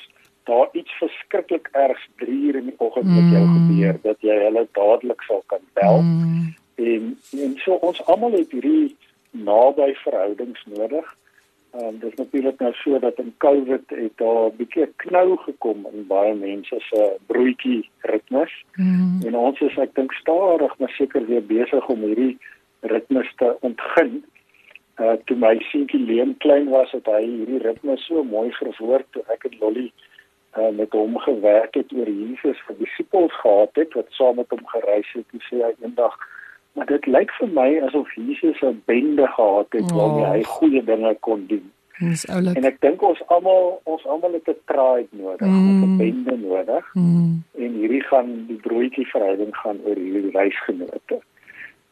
daar 0.49 0.69
iets 0.73 0.93
verskriklik 0.99 1.69
ergs 1.73 2.09
3 2.17 2.43
uur 2.47 2.57
in 2.57 2.65
die 2.65 2.75
oggend 2.77 3.07
met 3.07 3.31
jou 3.33 3.45
mm. 3.45 3.55
gebeur 3.57 3.99
dat 4.03 4.21
jy 4.21 4.37
hulle 4.45 4.67
dadelik 4.73 5.23
sal 5.23 5.43
kan 5.47 5.65
bel. 5.73 6.01
Mm. 6.03 6.55
En 6.75 7.19
en 7.45 7.57
so 7.65 7.79
ons 7.91 8.05
almal 8.13 8.37
het 8.39 8.55
hierdie 8.57 8.97
naby 9.31 9.91
verhoudings 10.05 10.65
nodig. 10.77 11.11
Ehm 11.77 11.85
um, 11.85 11.99
dit 11.99 12.13
is 12.13 12.19
natuurlik 12.23 12.61
nou 12.65 12.73
so 12.81 12.99
dat 12.99 13.21
in 13.25 13.35
Covid 13.45 13.85
het 13.87 14.17
daar 14.25 14.49
'n 14.49 14.57
bietjie 14.57 14.89
knou 15.05 15.37
gekom 15.37 15.87
in 15.93 16.07
baie 16.07 16.35
mense 16.35 16.81
se 16.89 17.13
broodjie 17.27 17.91
ritmes. 18.01 18.53
Mm. 18.75 19.21
En 19.27 19.37
ons 19.37 19.61
is 19.61 19.77
ek 19.77 19.95
dink 19.95 20.13
stadig 20.13 20.79
maar 20.79 20.95
seker 20.97 21.27
weer 21.27 21.47
besig 21.47 21.87
om 21.87 22.01
hierdie 22.09 22.39
ritmes 22.81 23.33
te 23.37 23.57
ontgin. 23.61 24.25
Uh 25.01 25.17
toe 25.25 25.37
my 25.37 25.57
seentjie 25.71 26.01
Leon 26.01 26.37
klein 26.37 26.69
was, 26.69 26.91
het 26.91 27.07
hy 27.07 27.25
hierdie 27.25 27.63
ritme 27.69 27.97
so 27.97 28.25
mooi 28.25 28.51
verwoord 28.53 29.07
toe 29.11 29.23
ek 29.29 29.45
en 29.45 29.59
Lolly 29.61 29.87
uh 29.87 30.08
met 30.73 30.93
hom 30.93 31.19
gewerk 31.19 31.75
het 31.75 31.93
oor 31.93 32.09
Jesus 32.09 32.59
vir 32.67 32.77
disippels 32.79 33.35
gehad 33.41 33.71
het 33.81 33.95
wat 33.95 34.11
saam 34.11 34.37
met 34.37 34.51
hom 34.51 34.67
gereis 34.67 35.11
het. 35.13 35.27
Hy 35.33 35.41
sê 35.49 35.63
hy 35.63 35.73
eendag 35.83 36.19
maar 36.79 36.87
dit 36.87 37.07
lyk 37.07 37.33
vir 37.41 37.49
my 37.49 37.71
asof 37.87 38.15
Jesus 38.15 38.61
'n 38.63 38.83
bende 38.85 39.27
gehad 39.27 39.67
het 39.71 39.91
oh. 39.91 39.97
waarmee 39.97 40.31
hy 40.35 40.43
goeie 40.43 40.85
dinge 40.85 41.17
kon 41.21 41.47
doen. 41.47 41.67
Dis 41.99 42.29
oulik. 42.29 42.57
En 42.57 42.65
ek 42.65 42.81
dink 42.81 43.03
ons 43.03 43.23
almal 43.27 43.81
ons 43.85 44.05
almal 44.07 44.33
het 44.33 44.49
'n 44.49 44.61
tribe 44.71 45.09
nodig, 45.11 45.49
mm. 45.49 45.83
'n 45.83 45.97
bende 45.97 46.37
nodig. 46.37 46.85
Mm. 46.95 47.43
En 47.55 47.73
hierdie 47.81 48.03
gaan 48.03 48.47
die 48.47 48.61
broodjie 48.67 49.07
verhouding 49.07 49.57
gaan 49.57 49.79
oor 49.85 49.97
hierdie 49.97 50.31
reisgenote. 50.31 51.19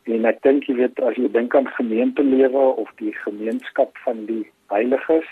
En 0.02 0.24
ek 0.24 0.42
dink 0.42 0.64
jy 0.64 0.74
weet 0.74 1.00
as 1.02 1.16
jy 1.16 1.30
dink 1.32 1.54
aan 1.54 1.66
gemeentelewe 1.66 2.64
of 2.82 2.90
die 2.96 3.12
gemeenskap 3.12 3.98
van 4.04 4.24
die 4.26 4.46
heiliges, 4.66 5.26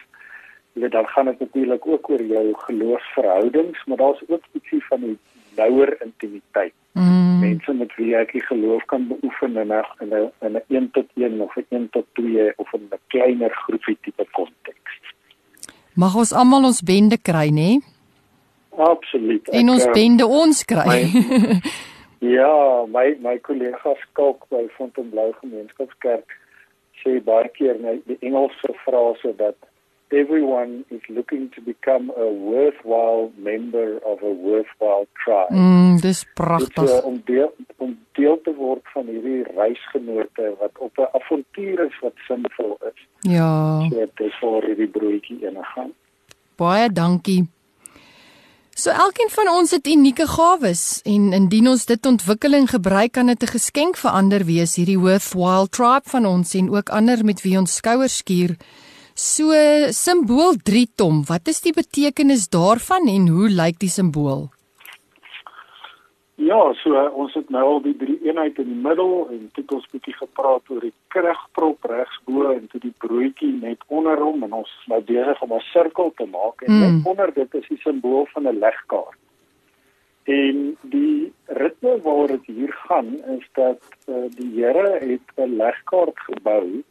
jy 0.75 0.83
weet 0.83 0.93
dan 0.93 1.07
gaan 1.07 1.31
dit 1.31 1.41
natuurlik 1.41 1.87
ook 1.87 2.11
oor 2.11 2.23
jou 2.23 2.47
geloofsverhoudings, 2.67 3.85
maar 3.85 3.97
daar's 3.97 4.23
ook 4.27 4.43
ietsie 4.53 4.83
van 4.89 5.01
die 5.01 5.19
nouer 5.57 5.97
intimiteit. 6.03 6.75
Mm. 6.93 7.39
Mense 7.41 7.73
met 7.73 7.95
wie 7.97 8.11
jy 8.13 8.25
geloof 8.49 8.85
kan 8.91 9.09
beoefen 9.09 9.57
in 9.57 9.73
'n 9.73 9.85
in 10.01 10.13
'n 10.15 10.31
in 10.41 10.57
'n 10.57 10.63
1 10.69 10.91
tot 10.91 11.07
1 11.15 11.41
of 11.41 11.57
'n 11.57 11.67
1 11.69 11.89
tot 11.91 12.07
2 12.13 12.53
of 12.57 12.73
in 12.73 12.89
'n 12.91 12.99
kleiner 13.07 13.51
groepie 13.51 13.99
tipe 14.03 14.27
konteks. 14.33 14.93
Mag 15.95 16.15
ons 16.17 16.33
almal 16.33 16.65
ons 16.65 16.83
bende 16.83 17.19
kry, 17.23 17.49
nê? 17.49 17.79
Absoluut. 18.77 19.49
En 19.49 19.69
ons 19.69 19.85
ehm, 19.85 19.93
bende 19.93 20.27
ons 20.27 20.65
kry. 20.65 21.03
My, 21.13 21.61
Ja, 22.25 22.87
my 22.89 23.17
my 23.21 23.37
kollegas 23.39 24.01
kalk 24.17 24.47
by 24.49 24.65
Fontainebleau 24.79 25.35
Gemeenskapskerk 25.43 26.33
sê 27.03 27.19
baie 27.21 27.51
keer 27.53 27.77
net 27.83 28.01
die 28.09 28.17
Engelse 28.25 28.73
frase 28.85 29.35
dat 29.37 29.59
everyone 30.15 30.85
is 30.91 31.03
looking 31.09 31.51
to 31.55 31.61
become 31.61 32.11
a 32.17 32.29
worthwhile 32.31 33.33
member 33.37 33.99
of 34.07 34.23
a 34.23 34.33
worthwhile 34.49 35.07
tribe. 35.25 35.51
Mm, 35.51 36.01
dis 36.01 36.25
pragtig. 36.35 36.91
Uh, 36.91 37.05
om 37.05 37.23
deel 37.25 37.51
om 37.77 37.99
deel 38.13 38.39
te 38.45 38.55
word 38.55 38.85
van 38.95 39.11
hierdie 39.11 39.43
reisgenote 39.57 40.55
wat 40.61 40.79
op 40.79 40.99
'n 40.99 41.11
avontuur 41.19 41.85
is 41.87 41.99
wat 42.01 42.17
sinvol 42.29 42.79
is. 42.91 43.01
Ja. 43.21 43.81
So 43.89 43.99
dit 43.99 44.21
is 44.29 44.39
vir 44.41 44.63
hierdie 44.71 44.93
broodjie 44.99 45.39
enigaan. 45.47 45.93
Baie 46.57 46.89
dankie. 46.93 47.49
So 48.75 48.91
elkeen 48.91 49.31
van 49.31 49.49
ons 49.49 49.71
het 49.71 49.87
unieke 49.87 50.27
gawes 50.27 51.01
en 51.07 51.33
indien 51.33 51.69
ons 51.69 51.85
dit 51.87 52.07
ontwikkel 52.07 52.53
en 52.53 52.67
gebruik 52.67 53.13
kan 53.13 53.27
dit 53.27 53.43
'n 53.43 53.55
geskenk 53.57 53.97
vir 53.97 54.11
ander 54.11 54.45
wees 54.45 54.77
hierdie 54.77 54.99
worthwhile 54.99 55.69
tribe 55.69 56.09
van 56.11 56.27
ons 56.27 56.55
en 56.55 56.71
ook 56.71 56.89
ander 56.89 57.25
met 57.25 57.43
wie 57.43 57.59
ons 57.59 57.75
skouers 57.75 58.17
skuur. 58.17 58.57
So 59.15 59.55
simbool 59.95 60.57
3 60.59 60.89
tom, 60.99 61.23
wat 61.29 61.47
is 61.47 61.61
die 61.63 61.73
betekenis 61.73 62.49
daarvan 62.51 63.07
en 63.07 63.29
hoe 63.31 63.47
lyk 63.47 63.77
die 63.79 63.89
simbool? 63.89 64.49
Ja, 66.35 66.59
so 66.81 66.99
ons 67.15 67.37
het 67.39 67.53
nou 67.55 67.63
al 67.63 67.79
die 67.85 67.95
drie 67.95 68.17
eenheid 68.27 68.59
in 68.59 68.73
die 68.73 68.81
middel 68.83 69.29
en 69.31 69.45
dit 69.55 69.75
ons 69.77 69.87
bietjie 69.93 70.17
gepraat 70.19 70.67
oor 70.67 70.83
die 70.83 70.91
kragprop 71.15 71.87
regsbo 71.87 72.49
en 72.57 72.67
toe 72.73 72.81
die 72.83 72.91
broodjie 73.05 73.53
net 73.61 73.87
onder 73.87 74.19
hom 74.19 74.43
en 74.43 74.57
ons 74.65 74.73
is 74.81 74.91
nou 74.91 74.99
besig 75.07 75.47
om 75.47 75.55
'n 75.55 75.63
sirkel 75.71 76.11
te 76.19 76.27
maak 76.27 76.67
en 76.67 76.75
mm. 76.75 77.07
onder 77.07 77.31
dit 77.39 77.55
is 77.55 77.69
die 77.69 77.79
simbool 77.87 78.27
van 78.35 78.51
'n 78.51 78.59
legkaart. 78.59 79.21
En 80.27 80.77
die 80.83 81.33
ritme 81.47 82.01
waar 82.03 82.27
dit 82.27 82.47
hier 82.47 82.73
gaan 82.89 83.15
is 83.39 83.47
dat 83.53 83.79
uh, 84.09 84.27
die 84.35 84.51
Here 84.59 84.99
het 84.99 85.39
'n 85.39 85.55
legkaart 85.57 86.19
gebou 86.19 86.83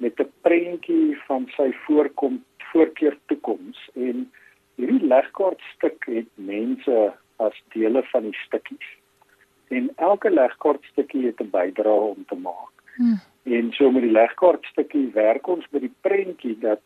met 0.00 0.20
'n 0.20 0.32
prentjie 0.40 1.18
van 1.26 1.48
sy 1.56 1.72
voorkom 1.84 2.44
voorkeer 2.72 3.18
toekoms 3.26 3.90
en 3.94 4.30
hierdie 4.74 5.06
legkaart 5.06 5.60
stuk 5.74 6.04
het 6.08 6.30
mense 6.34 7.12
as 7.36 7.62
dele 7.74 8.02
van 8.12 8.22
die 8.22 8.38
stukkies. 8.46 8.88
En 9.68 9.90
elke 9.96 10.30
legkaartstukkie 10.30 11.26
het 11.26 11.40
'n 11.40 11.50
bydrae 11.50 12.14
om 12.14 12.24
te 12.26 12.36
maak. 12.36 12.74
Hmm. 12.94 13.20
En 13.42 13.72
so 13.72 13.90
met 13.90 14.02
die 14.02 14.10
legkaartstukkie 14.10 15.10
werk 15.12 15.46
ons 15.46 15.66
met 15.70 15.80
die 15.80 15.94
prentjie 16.00 16.58
dat 16.58 16.80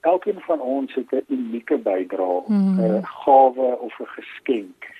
elkeen 0.00 0.40
van 0.40 0.60
ons 0.60 0.94
het 0.94 1.10
'n 1.12 1.24
unieke 1.28 1.78
bydrae, 1.78 2.42
'n 2.46 2.52
hmm. 2.52 3.04
gawe 3.04 3.78
of 3.78 4.00
'n 4.00 4.12
geskenk. 4.18 4.98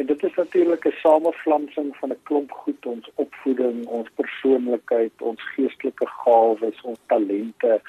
En 0.00 0.06
dit 0.06 0.22
is 0.24 0.34
natuurlik 0.34 0.84
'n 0.86 1.00
samevlansing 1.02 1.96
van 1.96 2.08
'n 2.10 2.22
klomp 2.22 2.50
goed, 2.52 2.86
ons 2.86 3.10
opvoeding, 3.14 3.86
ons 3.86 4.08
persoonlikheid, 4.14 5.12
ons 5.18 5.42
geestelike 5.52 6.06
gawes, 6.06 6.80
ons 6.80 6.98
talente. 7.06 7.80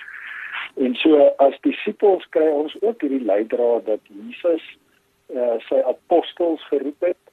En 0.76 0.96
so 0.96 1.18
as 1.38 1.60
disippels 1.62 2.30
kry 2.30 2.48
ons 2.48 2.82
ook 2.82 3.02
hierdie 3.02 3.26
leidraad 3.26 3.86
dat 3.86 4.00
Jesus 4.04 4.78
uh, 5.34 5.58
sy 5.60 5.80
apostels 5.94 6.64
geroep 6.68 7.02
het 7.02 7.24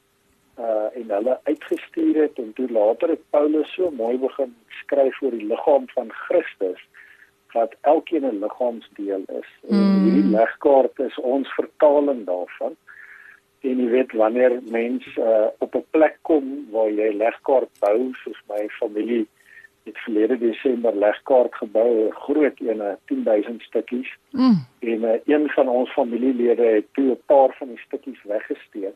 uh 0.59 0.89
en 0.99 1.11
hulle 1.11 1.41
uitgestuur 1.43 2.17
het 2.23 2.39
en 2.39 2.53
toe 2.53 2.71
later 2.71 3.09
het 3.09 3.31
Paulus 3.31 3.75
so 3.75 3.91
mooi 3.91 4.19
begin 4.19 4.55
skryf 4.69 5.23
oor 5.23 5.31
die 5.31 5.47
liggaam 5.47 5.89
van 5.89 6.13
Christus 6.13 6.81
wat 7.53 7.75
elkeen 7.81 8.27
'n 8.27 8.39
liggaamsdeel 8.39 9.23
is. 9.41 9.51
Mm. 9.61 9.79
En 9.79 10.03
hierdie 10.03 10.31
legkaart 10.31 10.99
is 10.99 11.19
ons 11.19 11.49
vertaling 11.55 12.25
daarvan. 12.27 12.77
En 13.61 13.79
jy 13.79 13.89
weet 13.91 14.13
wanneer 14.13 14.61
mense 14.71 15.21
uh, 15.21 15.47
op 15.59 15.75
'n 15.75 15.85
plek 15.91 16.19
kom 16.23 16.67
waar 16.71 16.91
jy 16.91 17.13
legkaart 17.17 17.71
bou 17.81 18.13
soos 18.23 18.41
my 18.49 18.69
familie 18.69 19.27
het 19.89 19.99
verlede 19.99 20.39
Desember 20.39 20.95
legkaart 20.97 21.55
gebou, 21.55 22.07
'n 22.07 22.13
groot 22.13 22.61
een, 22.61 22.83
10000 23.05 23.63
stukkies. 23.63 24.17
Mm. 24.31 24.67
En 24.79 25.01
uh, 25.03 25.11
een 25.25 25.49
van 25.49 25.69
ons 25.69 25.91
familielede 25.93 26.63
het 26.63 26.87
toe 26.93 27.11
'n 27.11 27.21
paar 27.27 27.55
van 27.59 27.69
die 27.69 27.79
stukkies 27.79 28.23
weggesteek. 28.23 28.95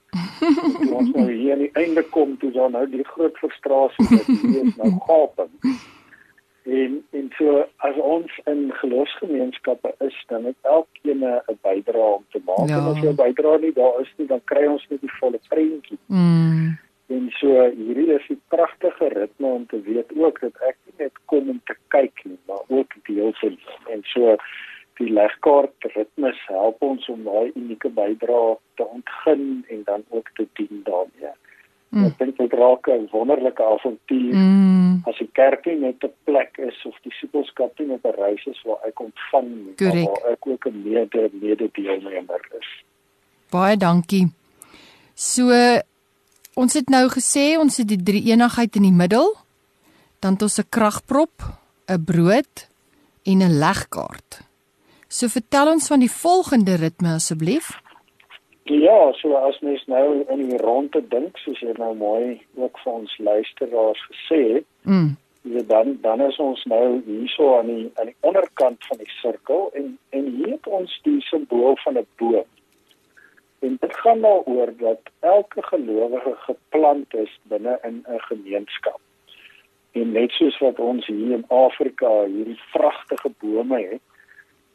Toe 0.81 0.95
ons 0.95 1.11
nou 1.11 1.33
hier 1.33 1.53
aan 1.53 1.59
die 1.59 1.73
einde 1.73 2.03
kom, 2.03 2.39
toe 2.39 2.51
dan 2.51 2.71
nou 2.71 2.91
die 2.91 3.05
groot 3.05 3.37
frustrasie 3.37 4.17
dat 4.17 4.27
hier 4.27 4.65
is 4.65 4.77
nou 4.77 4.93
gaping. 4.99 5.51
En 6.63 7.05
en 7.11 7.31
so 7.39 7.67
as 7.77 7.97
ons 7.97 8.41
in 8.45 8.71
geloofsgemeenskappe 8.73 9.95
is, 9.99 10.25
dan 10.27 10.45
het 10.45 10.57
elkeen 10.63 11.25
'n 11.25 11.59
bydrae 11.61 12.15
om 12.15 12.25
te 12.31 12.41
maak. 12.45 12.69
Ja. 12.69 12.77
En 12.77 12.85
as 12.85 13.03
'n 13.03 13.15
bydrae 13.15 13.59
nie 13.59 13.73
daar 13.73 14.01
is 14.01 14.13
nie, 14.17 14.27
dan 14.27 14.41
kry 14.45 14.67
ons 14.67 14.87
nie 14.89 14.99
die 15.01 15.13
volle 15.19 15.41
prentjie. 15.49 15.99
Mm. 16.07 16.79
En 17.07 17.31
so 17.31 17.71
hierdie 17.71 18.15
is 18.15 18.29
'n 18.29 18.41
pragtige 18.49 19.09
ritme 19.09 19.47
om 19.47 19.67
te 19.67 19.81
weet 19.81 20.11
ook 20.17 20.41
dat 20.41 20.57
ek 20.69 20.77
nie 20.85 20.95
net 20.97 21.13
kom 21.25 21.49
om 21.49 21.61
te 21.65 21.77
kyk 21.89 22.25
nie, 22.25 22.39
maar 22.47 22.63
ook 22.69 22.93
deel 23.03 23.33
van 23.33 23.59
en 23.93 24.01
so 24.03 24.37
die 24.95 25.13
legkaart 25.13 25.85
ritmes 25.95 26.41
help 26.47 26.83
ons 26.83 27.09
om 27.09 27.25
daai 27.25 27.51
unieke 27.55 27.89
bydrae 27.89 28.57
te 28.75 28.87
ontgin 28.87 29.65
en 29.69 29.83
dan 29.85 30.05
ook 30.09 30.31
te 30.35 30.47
dien 30.53 30.81
daarmee. 30.85 31.35
Mm. 31.93 32.07
Ek 32.09 32.19
dink 32.19 32.39
dit 32.41 32.53
raak 32.57 32.89
'n 32.89 33.09
wonderlike 33.13 33.63
avontuur 33.63 34.35
mm. 34.35 35.03
as 35.05 35.19
die 35.19 35.29
kerk 35.37 35.67
net 35.67 36.01
'n 36.05 36.13
plek 36.25 36.57
is 36.57 36.79
of 36.89 36.97
die 37.03 37.11
disipelskap 37.11 37.79
net 37.79 38.01
'n 38.05 38.17
reis 38.17 38.47
is 38.47 38.63
waar 38.65 38.81
ek 38.89 39.01
ontvang 39.01 39.51
nie, 39.77 40.07
waar 40.09 40.33
ek 40.33 40.47
ook 40.47 40.67
'n 40.67 40.83
mede 40.85 41.29
mededeelnemer 41.33 42.41
is. 42.61 42.71
Baie 43.51 43.77
dankie. 43.77 44.33
So 45.15 45.53
ons 46.55 46.73
het 46.73 46.89
nou 46.89 47.09
gesê 47.09 47.59
ons 47.61 47.77
het 47.77 47.89
die 47.89 48.03
drie 48.03 48.25
eenigheid 48.25 48.77
in 48.77 48.89
die 48.89 48.99
middel. 49.03 49.37
Dan 50.21 50.33
het 50.33 50.43
ons 50.43 50.59
'n 50.59 50.69
kragprop, 50.71 51.45
'n 51.89 52.05
brood 52.05 52.69
en 53.25 53.43
'n 53.43 53.59
legkaart. 53.59 54.41
So 55.09 55.29
vertel 55.29 55.73
ons 55.73 55.87
van 55.87 56.01
die 56.01 56.11
volgende 56.11 56.75
ritme 56.75 57.15
asseblief. 57.15 57.83
Ja, 58.65 59.13
so 59.13 59.35
as 59.35 59.59
mens 59.61 59.83
nou 59.87 60.25
in 60.31 60.49
die 60.49 60.57
ronde 60.57 61.03
dink, 61.11 61.39
soos 61.43 61.59
jy 61.61 61.73
nou 61.79 61.95
mooi 61.99 62.39
ook 62.55 62.79
vir 62.85 62.93
ons 62.93 63.17
luisteraars 63.19 64.03
gesê 64.11 64.39
het, 64.53 64.67
mm. 64.87 65.09
ja, 65.51 65.63
dan 65.67 65.97
dan 66.05 66.23
is 66.23 66.39
ons 66.39 66.63
nou 66.71 67.01
hierso 67.07 67.57
aan 67.59 67.73
die 67.73 67.91
aan 67.99 68.13
die 68.13 68.21
onderkant 68.21 68.87
van 68.87 69.01
die 69.03 69.11
sirkel 69.19 69.71
en 69.75 69.97
en 70.11 70.29
hier 70.37 70.55
het 70.55 70.69
ons 70.79 70.95
die 71.03 71.19
simbool 71.27 71.75
van 71.83 71.99
'n 71.99 72.07
boom. 72.23 72.47
En 73.67 73.77
dit 73.81 73.97
gaan 73.97 74.21
daaroor 74.21 74.71
dat 74.79 75.11
elke 75.21 75.63
gelowige 75.63 76.35
geplant 76.47 77.15
is 77.15 77.39
binne 77.43 77.79
in 77.83 78.05
'n 78.07 78.21
gemeenskap. 78.31 79.01
En 79.93 80.13
net 80.13 80.31
soos 80.31 80.59
wat 80.59 80.79
ons 80.79 81.07
hier 81.07 81.35
in 81.35 81.45
Afrika 81.49 82.25
hierdie 82.25 82.61
pragtige 82.73 83.31
bome 83.39 83.81
het, 83.91 84.01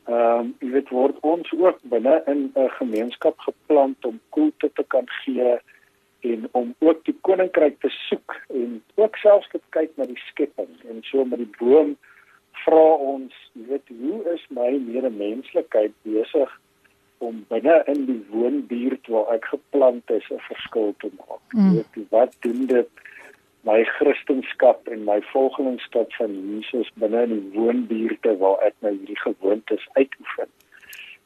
Ehm 0.08 0.40
um, 0.40 0.54
jy 0.64 0.70
weet 0.72 0.90
word 0.96 1.18
ons 1.28 1.50
ook 1.52 1.80
binne 1.94 2.22
in 2.32 2.52
'n 2.56 2.70
gemeenskap 2.80 3.40
geplant 3.40 4.06
om 4.06 4.20
koelte 4.30 4.70
te 4.74 4.84
kan 4.88 5.10
gee 5.24 5.58
en 6.20 6.48
om 6.52 6.76
ook 6.80 7.06
die 7.06 7.18
koninkryk 7.22 7.80
te 7.80 7.90
soek 8.10 8.36
en 8.50 8.84
ook 8.96 9.16
selfs 9.16 9.50
te 9.52 9.60
kyk 9.70 9.92
na 9.96 10.06
die 10.06 10.22
skepping 10.30 10.72
en 10.90 11.04
so 11.04 11.26
met 11.26 11.40
die 11.44 11.56
boom 11.60 11.98
vra 12.64 12.88
ons 13.12 13.34
jy 13.54 13.66
weet 13.74 13.92
hoe 14.00 14.22
is 14.34 14.46
my 14.50 14.72
medemenslikheid 14.86 15.94
besig 16.02 16.56
om 17.18 17.46
binne 17.50 17.84
in 17.92 18.06
die 18.06 18.22
woonbuurt 18.30 19.08
waar 19.14 19.34
ek 19.36 19.46
geplant 19.54 20.12
is 20.12 20.28
'n 20.32 20.40
verskil 20.50 20.94
te 21.00 21.10
maak. 21.18 21.44
Mm. 21.52 21.74
Jy 21.76 21.84
weet 21.96 22.10
wat 22.10 22.36
doen 22.40 22.66
dit 22.66 22.90
my 23.68 23.84
kristendom 23.98 24.94
en 24.94 25.04
my 25.04 25.18
volgelingskap 25.32 26.14
van 26.20 26.36
Jesus 26.50 26.92
binne 27.02 27.26
in 27.28 27.34
die 27.36 27.60
woonbuurte 27.60 28.38
waar 28.44 28.64
ek 28.70 28.78
nou 28.86 28.94
hierdie 28.96 29.20
gewoontes 29.20 29.84
uitoefen. 30.00 30.50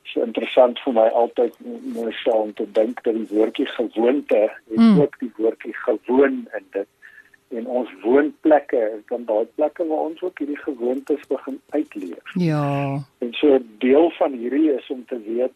Dit 0.01 0.15
is 0.15 0.23
interessant 0.25 0.79
vir 0.83 0.95
my 0.97 1.07
altyd 1.23 1.53
mooi 1.95 2.15
om 2.33 2.53
te 2.57 2.65
dink 2.77 3.03
dat 3.05 3.15
die 3.15 3.29
woordjie 3.29 3.67
gewoonte 3.75 4.41
en 4.49 4.81
mm. 4.81 4.99
ook 5.03 5.19
die 5.21 5.31
woordjie 5.37 5.75
gewoon 5.85 6.41
in 6.57 6.67
dit 6.77 6.89
en 7.51 7.67
ons 7.67 7.89
woonplekke 8.03 8.79
is 8.79 9.01
dan 9.11 9.25
daai 9.27 9.47
plekke 9.59 9.85
waar 9.87 10.05
ons 10.09 10.21
ook 10.23 10.39
hierdie 10.39 10.59
gewoontes 10.63 11.23
begin 11.27 11.57
uitleef. 11.75 12.35
Ja. 12.39 12.99
En 13.19 13.33
so 13.39 13.59
deel 13.83 14.11
van 14.19 14.37
hierdie 14.39 14.69
is 14.73 14.87
om 14.89 15.03
te 15.05 15.19
weet 15.25 15.55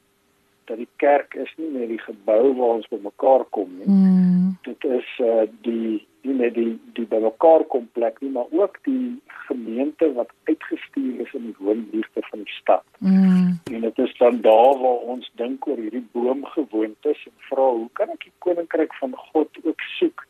dat 0.66 0.78
die 0.78 0.90
kerk 0.96 1.36
is 1.40 1.54
nie 1.58 1.70
net 1.72 1.88
die 1.94 2.02
gebou 2.02 2.42
waar 2.58 2.80
ons 2.80 2.90
bymekaar 2.92 3.46
kom 3.56 3.72
nie. 3.80 3.88
Mm. 3.88 4.58
Dit 4.68 4.84
is 4.98 5.08
uh 5.24 5.46
die 5.68 6.04
nie 6.26 6.36
net 6.40 6.54
die 6.58 6.74
die 6.98 7.06
bymekaar 7.12 7.66
kom 7.74 7.88
plek 7.98 8.20
nie, 8.22 8.32
maar 8.36 8.52
ook 8.52 8.78
die 8.88 9.16
gemeente 9.48 10.12
wat 10.18 10.32
uitgestuur 10.50 11.22
is 11.26 11.34
in 11.38 11.50
die 11.50 11.56
woonbuurte 11.60 12.24
van 12.30 12.44
die 12.44 12.56
stad. 12.60 12.86
Mm. 13.00 13.60
En 13.72 13.82
dit 13.82 14.00
is 14.06 14.16
dan 14.18 14.42
daar 14.42 14.80
waar 14.84 15.04
ons 15.16 15.32
dink 15.42 15.68
oor 15.68 15.82
hierdie 15.82 16.06
boomgewoontes 16.12 17.26
en 17.30 17.36
vra 17.50 17.70
hoe 17.80 17.90
kan 18.00 18.14
ek 18.16 18.28
die 18.28 18.36
koninkryk 18.48 18.94
van 19.02 19.14
God 19.30 19.62
ook 19.64 19.86
soek 19.98 20.26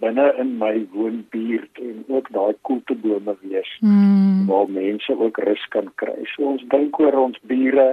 binne 0.00 0.26
in 0.40 0.56
my 0.60 0.74
woonbuurt 0.92 1.80
en 1.80 2.04
ook 2.08 2.28
daai 2.32 2.54
koeltebome 2.68 3.36
wees 3.40 3.70
mm. 3.80 4.44
waar 4.46 4.68
mense 4.70 5.16
ook 5.18 5.40
rus 5.48 5.64
kan 5.68 5.88
kry. 5.94 6.18
So 6.34 6.52
ons 6.52 6.64
dink 6.74 6.98
oor 7.00 7.16
ons 7.28 7.40
bure 7.48 7.88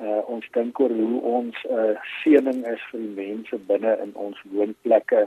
uh, 0.00 0.22
ons 0.32 0.46
dink 0.56 0.80
oor 0.80 0.92
hoe 0.96 1.20
ons 1.20 1.56
'n 1.68 1.76
uh, 1.76 2.08
seëning 2.20 2.64
is 2.72 2.82
vir 2.90 3.00
die 3.04 3.14
mense 3.20 3.58
binne 3.68 3.92
in 4.04 4.14
ons 4.14 4.40
woonplekke. 4.52 5.26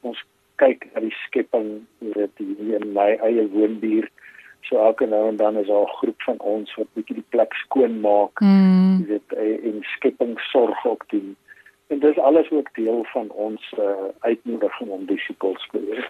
Ons 0.00 0.24
kyk 0.62 0.86
na 0.94 1.00
die 1.04 1.14
skepping 1.26 1.86
hier 2.00 2.28
die 2.40 2.74
in 2.78 2.92
my 2.96 3.16
eie 3.24 3.46
woonbuurt. 3.52 4.12
So 4.66 4.80
elke 4.82 5.06
nou 5.06 5.28
en 5.28 5.36
dan 5.36 5.56
is 5.56 5.66
daar 5.66 5.86
'n 5.86 5.96
groep 5.98 6.22
van 6.22 6.38
ons 6.38 6.74
wat 6.74 6.94
bietjie 6.94 7.16
die 7.22 7.30
plek 7.30 7.54
skoon 7.54 8.00
maak. 8.00 8.40
Mm. 8.40 8.98
Jy 9.00 9.06
weet 9.06 9.32
uh, 9.32 9.68
en 9.70 9.82
skepping 9.96 10.40
sorg 10.40 10.86
ook 10.86 11.04
doen. 11.08 11.36
En 11.86 11.98
dis 11.98 12.18
alles 12.18 12.50
ook 12.50 12.74
deel 12.74 13.04
van 13.12 13.30
ons 13.30 13.62
uh, 13.78 14.10
uitnodiging 14.20 14.90
om 14.90 15.06
disippels 15.06 15.68
te 15.70 15.80
wees. 15.90 16.08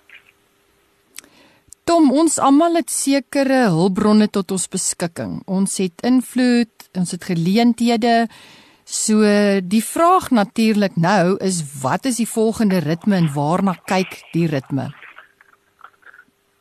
Tom, 1.84 2.08
ons 2.12 2.38
almal 2.38 2.74
het 2.80 2.90
sekere 2.90 3.68
hulpbronne 3.70 4.26
tot 4.34 4.50
ons 4.50 4.68
beskikking. 4.68 5.42
Ons 5.46 5.76
het 5.78 6.02
invloed, 6.02 6.88
ons 6.98 7.10
het 7.10 7.24
geleenthede. 7.24 8.26
So 8.86 9.18
die 9.66 9.82
vraag 9.82 10.30
natuurlik 10.30 10.94
nou 10.94 11.36
is 11.42 11.58
wat 11.82 12.04
is 12.06 12.20
die 12.22 12.28
volgende 12.30 12.78
ritme 12.78 13.16
en 13.18 13.26
waarna 13.34 13.74
kyk 13.90 14.20
die 14.30 14.46
ritme? 14.46 14.92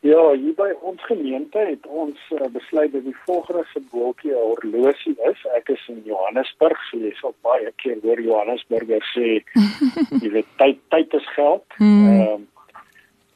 Ja, 0.05 0.23
hier 0.33 0.53
by 0.57 0.71
ons 0.85 1.01
gemeente 1.05 1.61
het 1.65 1.85
ons 1.85 2.17
uh, 2.33 2.47
besluit 2.53 2.91
dat 2.93 3.05
die 3.05 3.15
volgende 3.25 3.61
simbooltjie 3.73 4.33
'n 4.33 4.41
horlosie 4.41 5.13
is. 5.29 5.45
Ek 5.57 5.69
is 5.69 5.85
in 5.87 6.01
Johannesburg, 6.05 6.81
so 6.89 6.97
jy 6.97 7.13
sal 7.21 7.33
baie 7.41 7.71
keer 7.81 8.01
hoor 8.01 8.21
Johannesburger 8.21 9.05
sê 9.13 9.41
jy 10.23 10.29
weet 10.33 10.49
tyd 10.57 10.81
tyd 10.89 11.13
is 11.13 11.29
geld. 11.37 11.65
Hmm. 11.77 12.09
Ehm 12.09 12.21
mm. 12.21 12.33
um, 12.33 12.47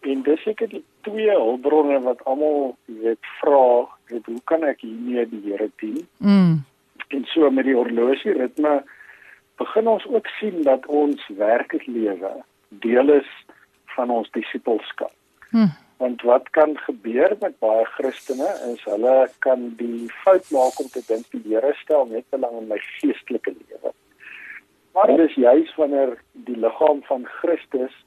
en 0.01 0.21
dis 0.23 0.45
ek 0.47 0.59
het 0.65 0.69
die 0.71 0.83
twee 1.01 1.29
hulpbronne 1.29 2.01
wat 2.01 2.21
almal 2.25 2.77
weet 2.85 3.33
vra, 3.41 3.85
weet 4.09 4.25
hoe 4.25 4.41
kan 4.45 4.63
ek 4.63 4.81
hiermee 4.81 5.25
die 5.29 5.41
Here 5.45 5.69
dien? 5.77 6.07
Mm. 6.17 6.61
En 7.09 7.25
so 7.25 7.49
met 7.49 7.65
die 7.65 7.75
horlosie 7.75 8.33
ritme 8.37 8.79
begin 9.57 9.87
ons 9.87 10.05
ook 10.07 10.27
sien 10.39 10.63
dat 10.63 10.85
ons 10.85 11.27
werklik 11.37 11.85
lewe 11.85 12.31
deel 12.85 13.13
is 13.13 13.29
van 13.95 14.09
ons 14.09 14.29
disipelskap. 14.31 15.13
Mm. 15.49 15.71
Want 15.97 16.21
wat 16.21 16.49
kan 16.55 16.77
gebeur 16.77 17.35
met 17.41 17.57
baie 17.59 17.85
Christene 17.95 18.49
is 18.71 18.83
hulle 18.87 19.15
kan 19.45 19.65
die 19.81 20.05
fout 20.21 20.51
maak 20.55 20.77
om 20.79 20.91
te 20.93 21.01
dink 21.07 21.25
die 21.33 21.41
Here 21.47 21.73
stel 21.81 22.05
net 22.11 22.29
belang 22.29 22.61
in 22.61 22.69
my 22.69 22.77
geestelike 22.99 23.55
lewe. 23.57 23.91
Maar 24.93 25.11
dit 25.11 25.25
is 25.25 25.35
juis 25.35 25.75
wanneer 25.75 26.15
die 26.47 26.57
liggaam 26.57 27.01
van 27.09 27.25
Christus 27.41 27.97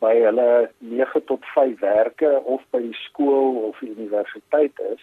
by 0.00 0.14
hulle 0.22 0.70
9 0.78 1.24
tot 1.26 1.44
5 1.54 1.78
werke 1.82 2.32
of 2.44 2.62
by 2.70 2.80
die 2.86 2.98
skool 3.04 3.62
of 3.68 3.78
die 3.82 3.92
universiteit 3.96 4.82
is 4.92 5.02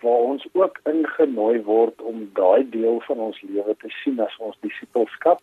waar 0.00 0.22
ons 0.32 0.46
ook 0.52 0.80
ingenooi 0.84 1.62
word 1.62 2.02
om 2.02 2.30
daai 2.34 2.68
deel 2.70 3.00
van 3.00 3.18
ons 3.18 3.42
lewe 3.42 3.76
te 3.76 3.90
sien 4.02 4.20
as 4.20 4.36
ons 4.38 4.56
disipelskap 4.60 5.40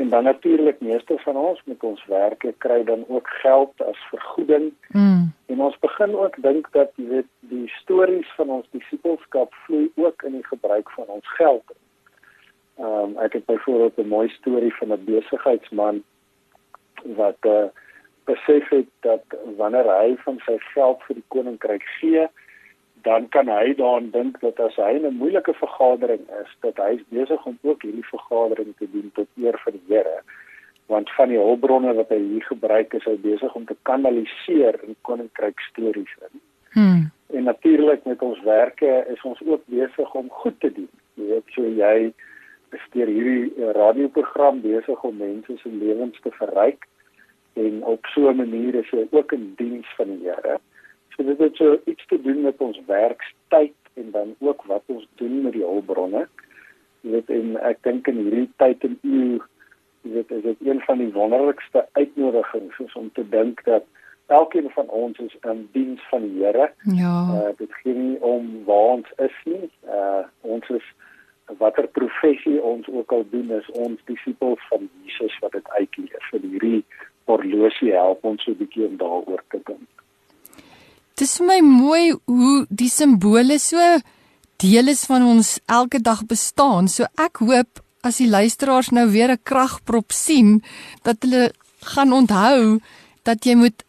en 0.00 0.08
dan 0.08 0.24
natuurlik 0.24 0.80
meeste 0.80 1.18
van 1.18 1.36
ons 1.36 1.60
met 1.64 1.82
ons 1.82 2.04
werke 2.06 2.54
kry 2.58 2.84
dan 2.84 3.04
ook 3.08 3.28
geld 3.28 3.82
as 3.82 4.06
vergoeding 4.10 4.72
mm. 4.88 5.32
en 5.46 5.60
ons 5.60 5.78
begin 5.78 6.16
ook 6.16 6.36
dink 6.42 6.70
dat 6.72 6.92
jy 6.96 7.06
weet 7.08 7.30
die 7.52 7.68
stories 7.80 8.30
van 8.36 8.50
ons 8.56 8.68
disipelskap 8.76 9.54
vloei 9.66 9.90
ook 9.94 10.22
in 10.22 10.38
die 10.38 10.46
gebruik 10.46 10.90
van 10.96 11.12
ons 11.18 11.34
geld. 11.36 11.76
Ehm 12.80 13.12
um, 13.12 13.18
ek 13.26 13.36
het 13.36 13.44
byvoorbeeld 13.44 13.98
'n 13.98 14.08
mooi 14.08 14.28
storie 14.28 14.74
van 14.74 14.92
'n 14.92 15.04
besigheidsman 15.04 16.02
wat 17.20 17.40
uh, 17.46 17.68
besef 18.24 18.68
het 18.68 18.88
dat 19.00 19.24
wanneer 19.56 19.88
hy 20.00 20.16
van 20.24 20.40
sy 20.46 20.56
geld 20.58 21.02
vir 21.02 21.14
die 21.14 21.28
koninkryk 21.28 21.84
gee, 22.00 22.28
dan 23.02 23.28
kan 23.28 23.48
hy 23.48 23.74
daaraan 23.74 24.10
dink 24.10 24.40
dat 24.40 24.60
as 24.60 24.76
hy 24.76 24.98
'n 24.98 25.16
moeilike 25.16 25.54
vergadering 25.54 26.24
is, 26.42 26.50
dat 26.60 26.76
hy 26.76 27.02
besig 27.08 27.46
om 27.46 27.58
ook 27.62 27.82
hierdie 27.82 28.06
vergadering 28.06 28.74
te 28.78 28.88
doen 28.90 29.10
tot 29.14 29.28
eer 29.36 29.58
vir 29.64 29.72
die 29.72 29.86
Here. 29.88 30.22
Want 30.86 31.10
van 31.10 31.28
die 31.28 31.38
hulpbronne 31.38 31.94
wat 31.94 32.08
hy 32.08 32.18
hier 32.18 32.44
gebruik 32.44 32.94
is, 32.94 33.04
hy 33.04 33.16
besig 33.16 33.54
om 33.54 33.64
te 33.64 33.76
kanaliseer 33.82 34.80
in 34.82 34.96
koninkryk 35.02 35.60
stories 35.60 36.14
in. 36.26 36.40
Hmm. 36.70 37.10
En 37.32 37.42
natuurlik 37.42 38.04
met 38.04 38.22
ons 38.22 38.42
werke 38.42 39.04
is 39.08 39.22
ons 39.22 39.40
ook 39.46 39.62
besig 39.66 40.14
om 40.14 40.30
goed 40.30 40.60
te 40.60 40.72
doen. 40.72 40.90
Jy 41.14 41.26
weet, 41.26 41.46
so 41.54 41.62
jy 41.62 42.12
is 42.70 42.86
deur 42.94 43.06
hierdie 43.06 43.52
uh, 43.56 43.70
radioprogram 43.70 44.60
besig 44.60 45.02
om 45.02 45.16
mense 45.16 45.56
se 45.58 45.68
lewens 45.68 46.20
te 46.22 46.30
verryk 46.30 46.86
en 47.52 47.84
op 47.84 48.06
so 48.14 48.30
'n 48.30 48.36
manier 48.36 48.74
is 48.74 48.90
hy 48.90 49.06
ook 49.10 49.32
in 49.32 49.52
diens 49.56 49.86
van 49.96 50.06
die 50.06 50.28
Here. 50.28 50.58
So 51.20 51.26
dit 51.26 51.38
het 51.38 51.56
so 51.56 51.80
iets 51.84 52.06
te 52.06 52.20
doen 52.22 52.40
met 52.40 52.56
ons 52.56 52.80
werkstyd 52.86 53.74
en 53.94 54.10
dan 54.10 54.34
ook 54.38 54.62
wat 54.62 54.82
ons 54.86 55.08
doen 55.14 55.42
met 55.42 55.52
die 55.52 55.62
hulpbronne. 55.62 56.28
Jy 57.00 57.10
weet 57.10 57.28
en 57.34 57.58
ek 57.60 57.82
dink 57.84 58.08
in 58.08 58.22
hierdie 58.24 58.48
tyd 58.56 58.86
en 58.88 58.96
u 59.02 59.40
dit 60.14 60.30
is 60.30 60.42
dit 60.46 60.62
een 60.64 60.80
van 60.86 61.02
die 61.02 61.10
wonderlikste 61.12 61.84
uitnodigings 61.92 62.78
is 62.86 62.96
om 62.96 63.10
te 63.12 63.26
dink 63.28 63.60
dat 63.68 63.84
elkeen 64.32 64.70
van 64.70 64.88
ons 64.88 65.18
is 65.18 65.36
in 65.52 65.68
diens 65.76 66.08
van 66.08 66.24
die 66.24 66.40
Here. 66.40 66.72
Ja. 66.96 67.12
Uh 67.36 67.52
dit 67.60 67.78
gee 67.82 67.94
nie 67.94 68.16
om 68.24 68.64
waar 68.64 68.96
ons 68.96 69.12
is 69.28 69.38
nie. 69.44 69.68
Uh 69.84 70.24
ons 70.40 70.72
is 70.80 70.90
watter 71.60 71.88
professie 72.00 72.62
ons 72.62 72.88
ook 72.88 73.12
al 73.12 73.28
doen 73.30 73.50
is 73.60 73.70
ons 73.70 74.00
disippels 74.08 74.68
van 74.72 74.88
Jesus 75.04 75.38
wat 75.44 75.52
dit 75.52 75.68
uitleef. 75.76 76.28
Vir 76.32 76.48
hierdie 76.48 76.84
horlosie 77.28 77.92
help 77.92 78.24
ons 78.24 78.44
so 78.44 78.56
'n 78.56 78.62
bietjie 78.64 78.86
om 78.88 78.96
daaroor 78.96 79.44
te 79.48 79.60
dink. 79.64 79.99
Dit 81.20 81.28
is 81.28 81.36
vir 81.36 81.48
my 81.50 81.58
mooi 81.60 82.04
hoe 82.32 82.62
die 82.72 82.88
simbole 82.88 83.58
so 83.60 83.76
deel 84.62 84.88
is 84.88 85.02
van 85.04 85.26
ons 85.28 85.58
elke 85.68 85.98
dag 86.00 86.22
bestaan. 86.24 86.86
So 86.88 87.04
ek 87.20 87.42
hoop 87.44 87.82
as 88.00 88.22
die 88.22 88.28
luisteraars 88.32 88.88
nou 88.96 89.04
weer 89.12 89.28
'n 89.28 89.44
kragprop 89.44 90.16
sien 90.16 90.62
dat 91.04 91.20
hulle 91.20 91.52
gaan 91.92 92.12
onthou 92.12 92.80
dat 93.28 93.44
jy 93.44 93.54
moet 93.54 93.84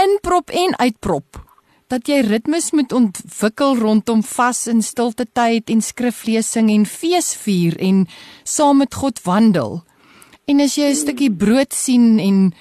inprop 0.00 0.48
en 0.48 0.72
uitprop 0.80 1.44
dat 1.88 2.08
jy 2.08 2.22
ritmes 2.24 2.72
moet 2.72 2.92
ontwikkel 2.92 3.76
rondom 3.76 4.22
vas 4.22 4.66
in 4.66 4.80
stilte 4.82 5.26
tyd 5.34 5.68
en 5.68 5.82
skriflesing 5.82 6.70
en 6.70 6.86
feesvier 6.86 7.76
en 7.78 8.08
saam 8.44 8.78
met 8.78 8.94
God 8.94 9.20
wandel. 9.24 9.84
En 10.48 10.60
as 10.60 10.76
jy 10.76 10.88
'n 10.88 10.96
stukkie 10.96 11.30
brood 11.30 11.74
sien 11.74 12.18
en 12.18 12.54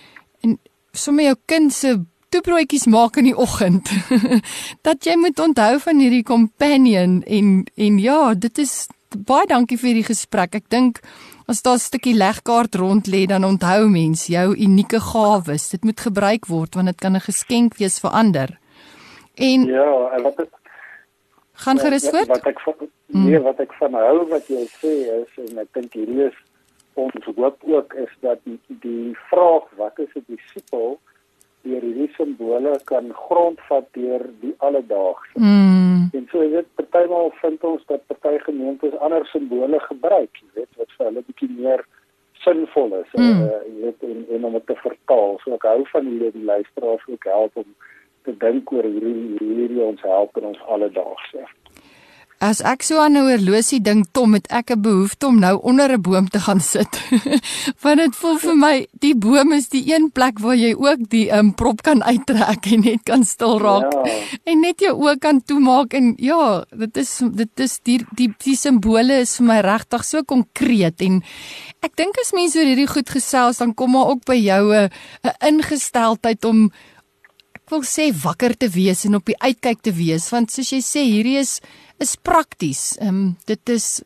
en 0.43 0.59
sommer 0.91 1.23
jou 1.23 1.35
kind 1.45 1.73
se 1.73 2.03
toebroodjies 2.29 2.85
maak 2.87 3.17
in 3.17 3.29
die 3.29 3.37
oggend, 3.37 3.89
dat 4.87 5.05
jy 5.05 5.15
moet 5.17 5.39
onthou 5.39 5.79
van 5.79 5.99
hierdie 5.99 6.23
companion 6.23 7.23
en 7.25 7.65
en 7.75 7.99
ja, 7.99 8.33
dit 8.33 8.57
is 8.57 8.87
baie 9.09 9.47
dankie 9.49 9.77
vir 9.77 9.87
hierdie 9.93 10.09
gesprek. 10.11 10.55
Ek 10.55 10.69
dink 10.69 11.01
as 11.49 11.61
daar 11.65 11.77
'n 11.77 11.79
stukkie 11.79 12.13
legkaart 12.13 12.75
rond 12.75 13.07
lê, 13.07 13.25
dan 13.25 13.43
onthou 13.43 13.89
mens 13.89 14.27
jou 14.27 14.53
unieke 14.55 14.99
gawes. 14.99 15.69
Dit 15.69 15.83
moet 15.83 15.99
gebruik 15.99 16.45
word 16.45 16.75
want 16.75 16.87
dit 16.87 16.99
kan 17.01 17.15
'n 17.15 17.25
geskenk 17.25 17.77
wees 17.77 17.99
vir 17.99 18.11
ander. 18.11 18.59
En 19.35 19.65
Ja, 19.65 20.11
en 20.13 20.21
wat 20.23 20.37
het, 20.37 20.49
gaan 21.53 21.79
gerus 21.79 22.03
wat, 22.03 22.15
voort. 22.15 22.27
wat 22.27 22.45
ek 22.45 22.59
van 22.59 22.75
nee, 23.07 23.39
wat 23.39 23.59
ek 23.59 23.73
van 23.73 23.93
hou 23.93 24.27
wat 24.29 24.47
jy 24.47 24.67
sê 24.81 24.93
is 25.23 25.49
en 25.49 25.57
ek 25.57 25.73
dink 25.73 25.93
hierdie 25.93 26.27
is 26.27 26.37
ons 26.93 27.13
hoop 27.35 27.57
ook 27.63 27.93
is 27.93 28.11
dat 28.21 28.39
die 28.43 28.59
die 28.67 29.15
vraag 29.29 29.65
wat 29.77 29.99
is 29.99 30.13
'n 30.15 30.25
disipel 30.27 30.99
deur 31.67 31.81
hierdie 31.81 32.09
simbole 32.15 32.79
kan 32.85 33.11
grondvat 33.13 33.87
deur 33.97 34.25
die 34.41 34.53
alledaagse. 34.57 35.35
Mm, 35.35 36.09
En 36.13 36.27
so 36.31 36.41
is 36.41 36.51
dit 36.51 36.67
partymal 36.75 37.31
vind 37.41 37.63
ons 37.63 37.81
dat 37.87 38.01
party 38.07 38.37
gemeentes 38.45 38.95
ander 39.05 39.25
simbole 39.29 39.79
gebruik, 39.79 40.29
jy 40.41 40.47
weet, 40.53 40.71
wat 40.77 40.87
vir 40.97 41.05
hulle 41.05 41.21
bietjie 41.27 41.49
meer 41.57 41.83
sinvol 42.43 42.93
is, 43.01 43.11
Mm. 43.13 43.23
mm. 43.23 43.43
uh, 43.43 43.61
jy 43.67 43.83
weet, 43.83 44.03
en, 44.07 44.25
en 44.35 44.45
om 44.45 44.53
dit 44.53 44.65
te 44.65 44.75
vertaal. 44.75 45.37
So 45.43 45.53
ek 45.53 45.67
hou 45.67 45.83
van 45.91 46.05
hierdie 46.07 46.31
die 46.31 46.45
luisteraars 46.47 47.05
ook 47.07 47.23
help 47.23 47.57
om 47.57 47.69
te 48.23 48.33
dink 48.37 48.71
oor 48.71 48.83
hierdie 48.83 49.37
hierdie 49.39 49.83
ons 49.83 50.01
help 50.01 50.37
in 50.37 50.45
ons 50.53 50.61
alledaagse. 50.67 51.45
As 52.39 52.61
ek 52.63 52.83
so 52.87 52.99
aan 53.03 53.17
'n 53.17 53.27
horlosie 53.27 53.81
dink, 53.83 54.07
Tom, 54.13 54.33
het 54.33 54.47
ek 54.49 54.71
'n 54.71 54.81
behoefte 54.81 55.27
om 55.27 55.39
nou 55.39 55.59
onder 55.61 55.91
'n 55.91 56.01
boom 56.01 56.29
te 56.29 56.39
gaan 56.39 56.61
sit. 56.61 56.87
Want 57.83 57.97
dit 57.99 58.15
voel 58.15 58.37
vir 58.37 58.55
my 58.55 58.87
die 58.99 59.15
boom 59.15 59.51
is 59.51 59.67
die 59.69 59.83
een 59.93 60.11
plek 60.11 60.39
waar 60.39 60.55
jy 60.55 60.73
ook 60.73 61.09
die 61.09 61.29
um, 61.35 61.53
prop 61.53 61.81
kan 61.83 62.03
uittrek 62.03 62.65
en 62.71 62.79
net 62.81 63.03
kan 63.03 63.23
stil 63.25 63.59
raak 63.59 63.91
Ja. 63.93 64.03
en 64.45 64.59
net 64.61 64.79
jou 64.79 64.93
oë 64.95 65.17
kan 65.19 65.41
toemaak 65.43 65.93
en 65.93 66.13
ja, 66.17 66.63
dit 66.71 66.97
is 66.97 67.21
dit 67.31 67.59
is 67.59 67.79
die 67.83 67.99
die 68.15 68.33
die 68.43 68.55
simbole 68.55 69.19
is 69.19 69.35
vir 69.37 69.45
my 69.45 69.59
regtig 69.59 70.05
so 70.05 70.23
konkreet 70.23 71.01
en 71.01 71.21
ek 71.81 71.95
dink 71.95 72.15
as 72.19 72.31
mense 72.31 72.55
oor 72.59 72.65
hierdie 72.65 72.87
goed 72.87 73.09
gesels 73.09 73.57
dan 73.57 73.73
kom 73.75 73.91
maar 73.91 74.07
ook 74.15 74.23
by 74.25 74.35
jou 74.35 74.73
'n 74.73 74.89
'n 75.23 75.47
ingesteldheid 75.47 76.45
om 76.45 76.71
ek 77.55 77.69
wil 77.69 77.81
sê 77.83 78.11
wakker 78.23 78.57
te 78.57 78.69
wees 78.69 79.05
en 79.05 79.15
op 79.15 79.25
die 79.25 79.37
uitkyk 79.39 79.81
te 79.81 79.91
wees 79.91 80.29
want 80.31 80.51
soos 80.51 80.69
jy 80.71 80.79
sê 80.81 81.03
hierdie 81.03 81.37
is 81.39 81.59
is 81.99 82.15
prakties. 82.15 82.97
Ehm 82.99 83.07
um, 83.09 83.35
dit 83.45 83.69
is 83.69 84.01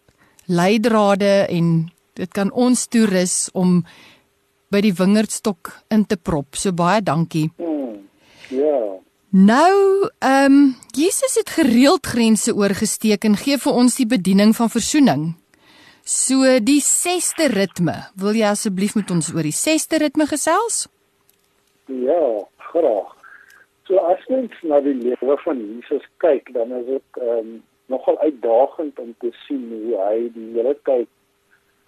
leidrade 0.46 1.46
en 1.50 1.90
dit 2.14 2.34
kan 2.34 2.52
ons 2.52 2.88
toerus 2.88 3.50
om 3.54 3.84
by 4.74 4.82
die 4.82 4.94
wingerdstok 4.98 5.72
in 5.94 6.06
te 6.06 6.18
prop. 6.18 6.58
So 6.58 6.74
baie 6.74 7.02
dankie. 7.02 7.50
Hmm. 7.58 8.02
Ja. 8.50 8.82
Nou, 9.34 10.10
ehm 10.20 10.54
um, 10.54 10.76
Jesus 10.94 11.38
het 11.42 11.50
gereeld 11.50 12.06
grense 12.06 12.54
oorgesteek 12.54 13.26
en 13.26 13.38
gee 13.38 13.58
vir 13.58 13.74
ons 13.74 13.96
die 13.98 14.10
bediening 14.10 14.54
van 14.56 14.70
verzoening. 14.70 15.34
So 16.06 16.60
die 16.60 16.82
6ste 16.84 17.48
ritme. 17.54 17.96
Wil 18.20 18.36
jy 18.36 18.50
asseblief 18.52 18.96
met 18.96 19.12
ons 19.12 19.32
oor 19.34 19.46
die 19.48 19.56
6ste 19.56 20.02
ritme 20.04 20.28
gesels? 20.28 20.84
Ja, 21.88 22.46
graag. 22.70 23.14
So 23.88 24.00
as 24.12 24.22
mens 24.30 24.54
na 24.64 24.80
die 24.84 24.96
lewe 25.00 25.38
van 25.44 25.60
Jesus 25.60 26.06
kyk, 26.24 26.54
dan 26.54 26.72
is 26.80 26.86
dit 26.86 27.22
ehm 27.22 27.40
um, 27.40 27.54
nogal 27.94 28.20
uitdagend 28.26 29.00
om 29.00 29.14
te 29.24 29.32
sien 29.46 29.66
hoe 29.72 29.98
hy 30.02 30.18
die 30.36 30.50
hele 30.58 30.76
tyd 30.90 31.10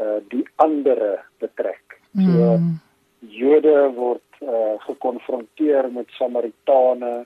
uh 0.03 0.19
die 0.31 0.45
ander 0.61 1.01
betrek. 1.43 1.99
So 2.15 2.55
Mm. 2.55 2.79
Jode 3.19 3.91
word 3.95 4.21
uh 4.41 4.75
gekonfronteer 4.85 5.89
met 5.91 6.11
Samaritane, 6.17 7.25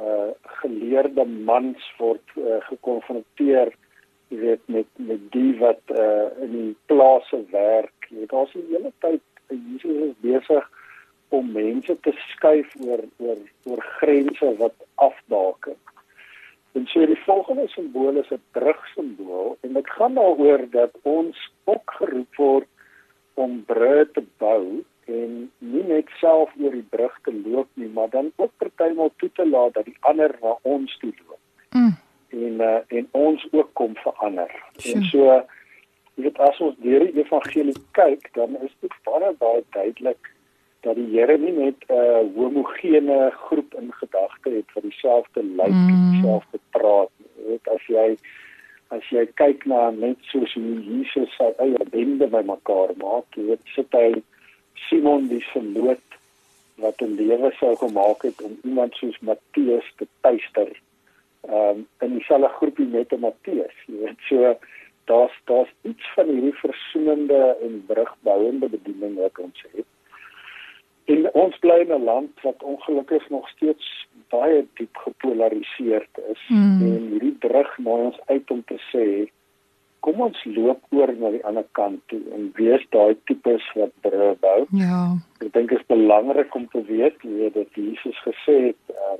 uh 0.00 0.30
geleerde 0.60 1.24
mans 1.24 1.84
word 1.98 2.34
uh, 2.36 2.58
gekonfronteer 2.68 3.70
jy 4.28 4.38
weet 4.40 4.64
met 4.66 4.88
met 4.96 5.22
die 5.32 5.52
wat 5.60 5.94
uh 5.94 6.28
in 6.42 6.52
die 6.52 6.76
plase 6.90 7.44
werk. 7.52 8.08
Jy 8.10 8.24
weet 8.24 8.32
daar's 8.32 8.56
die 8.56 8.66
hele 8.72 8.92
tyd 9.04 9.22
Jesus 9.48 10.00
is 10.08 10.16
besig 10.24 10.70
om 11.34 11.52
mense 11.52 11.96
te 12.00 12.12
skuif 12.32 12.74
oor 12.80 13.04
oor 13.18 13.40
oor 13.70 13.84
grense 14.00 14.54
wat 14.58 14.76
afbaken. 14.94 15.78
En 16.74 16.86
so 16.90 17.06
die 17.06 17.22
volgende 17.24 17.68
simbool 17.68 18.16
is 18.22 18.30
'n 18.30 18.42
brugsimbool 18.50 19.56
en 19.60 19.72
dit 19.72 19.90
gaan 19.90 20.14
daaroor 20.14 20.70
dat 20.70 20.90
ons 21.02 21.50
ook 21.64 21.90
geroep 21.98 22.34
word 22.36 22.68
om 23.34 23.64
brûe 23.66 24.10
te 24.12 24.24
bou 24.38 24.84
en 25.04 25.50
nie 25.58 25.82
net 25.82 26.08
self 26.20 26.50
oor 26.60 26.70
die 26.70 26.88
brug 26.90 27.18
te 27.22 27.32
loop 27.46 27.68
nie, 27.74 27.88
maar 27.88 28.10
dan 28.10 28.32
ook 28.36 28.50
partymal 28.56 29.12
toe 29.16 29.30
te 29.32 29.48
laat 29.48 29.74
dat 29.74 29.84
die 29.84 29.96
ander 30.00 30.36
na 30.42 30.56
ons 30.62 30.98
toe 30.98 31.12
loop 31.28 31.42
Mm. 31.74 31.96
en 32.28 32.54
uh, 32.60 32.98
en 32.98 33.08
ons 33.10 33.46
ook 33.50 33.70
kom 33.72 33.96
verander. 33.96 34.50
Sure. 34.76 34.94
En 34.94 35.04
so 35.04 35.24
jy 36.14 36.22
weet 36.22 36.38
as 36.38 36.60
ons 36.62 36.76
deur 36.78 37.02
die 37.02 37.22
evangelie 37.22 37.74
kyk, 37.98 38.28
dan 38.38 38.54
is 38.62 38.74
dit 38.80 38.94
baie 39.02 39.32
baie 39.38 39.64
duidelik 39.74 40.30
dat 40.84 40.96
die 41.00 41.10
Here 41.14 41.36
nie 41.38 41.52
net 41.56 41.80
'n 41.88 41.92
uh, 41.92 42.22
homogene 42.36 43.30
groep 43.46 43.74
in 43.80 43.92
gedagte 43.92 44.50
het 44.50 44.72
wat 44.74 44.82
dieselfde 44.84 45.42
lyk 45.42 45.78
en 45.92 46.00
Mm. 46.00 46.10
dieselfde 46.12 46.58
praat. 46.70 47.10
nie. 47.18 47.46
Weet 47.48 47.68
as 47.68 47.86
jy 47.86 48.16
as 48.90 49.04
jy 49.10 49.26
kyk 49.34 49.64
na 49.66 49.90
net 49.90 50.16
soos 50.30 50.54
hoe 50.54 50.80
Jesus 50.84 51.30
sy 51.36 51.50
eie 51.58 51.84
bende 51.90 52.26
bymekaar 52.26 52.90
maak, 53.00 53.24
jy 53.36 53.44
weet 53.48 53.64
sit 53.74 53.92
hy 53.92 54.22
Simon 54.88 55.28
die 55.28 55.44
verloot 55.52 56.08
wat 56.76 57.00
'n 57.02 57.16
lewe 57.16 57.50
sou 57.60 57.74
gemaak 57.76 58.22
het 58.22 58.42
om 58.42 58.58
iemand 58.64 58.94
soos 58.94 59.18
Matteus 59.20 59.86
te 59.96 60.06
tuister 60.20 60.70
ehm 61.48 61.70
um, 61.70 61.86
in 62.00 62.18
dieselfde 62.18 62.48
groepie 62.48 62.86
met 62.86 63.12
'n 63.12 63.20
Matteus, 63.20 63.76
jy 63.86 63.96
weet. 64.04 64.20
So 64.28 64.56
daar's 65.04 65.34
daar's 65.44 65.72
iets 65.82 66.06
van 66.14 66.26
hierdie 66.28 66.54
versoenende 66.54 67.56
en 67.62 67.84
brugbouende 67.86 68.68
bediening 68.68 69.14
wat 69.16 69.38
ons 69.38 69.64
het. 69.72 69.86
En 71.04 71.26
ons 71.32 71.58
bly 71.60 71.78
in 71.84 71.92
'n 71.92 72.04
land 72.04 72.40
wat 72.42 72.62
ongelukkig 72.62 73.28
nog 73.30 73.48
steeds 73.48 74.06
baie 74.28 74.66
diep 74.74 74.96
gepolariseerd 74.96 76.12
is 76.32 76.42
Mm. 76.48 76.80
en 76.82 77.08
hierdie 77.10 77.36
brug 77.38 77.78
nooi 77.78 78.02
ons 78.02 78.20
uit 78.26 78.50
om 78.50 78.64
te 78.64 78.78
sê 78.92 79.30
kom 80.04 80.20
ons 80.20 80.40
loop 80.44 80.82
oor 80.92 81.12
na 81.16 81.30
die 81.30 81.44
ander 81.48 81.64
kant 81.78 82.00
toe 82.12 82.20
en 82.36 82.50
wees 82.58 82.82
daai 82.96 83.16
tipes 83.24 83.68
wat 83.78 83.92
brûe 84.04 84.34
bou. 84.40 84.66
Ja. 84.76 85.16
Ek 85.40 85.52
dink 85.52 85.72
dit 85.72 85.78
is 85.78 85.86
belangrik 85.86 86.54
om 86.54 86.66
te 86.74 86.82
weet, 86.90 87.16
jy 87.24 87.32
weet 87.38 87.54
dat 87.54 87.78
Jesus 87.78 88.18
gesê 88.26 88.56
het, 88.66 88.82
uh, 88.92 89.16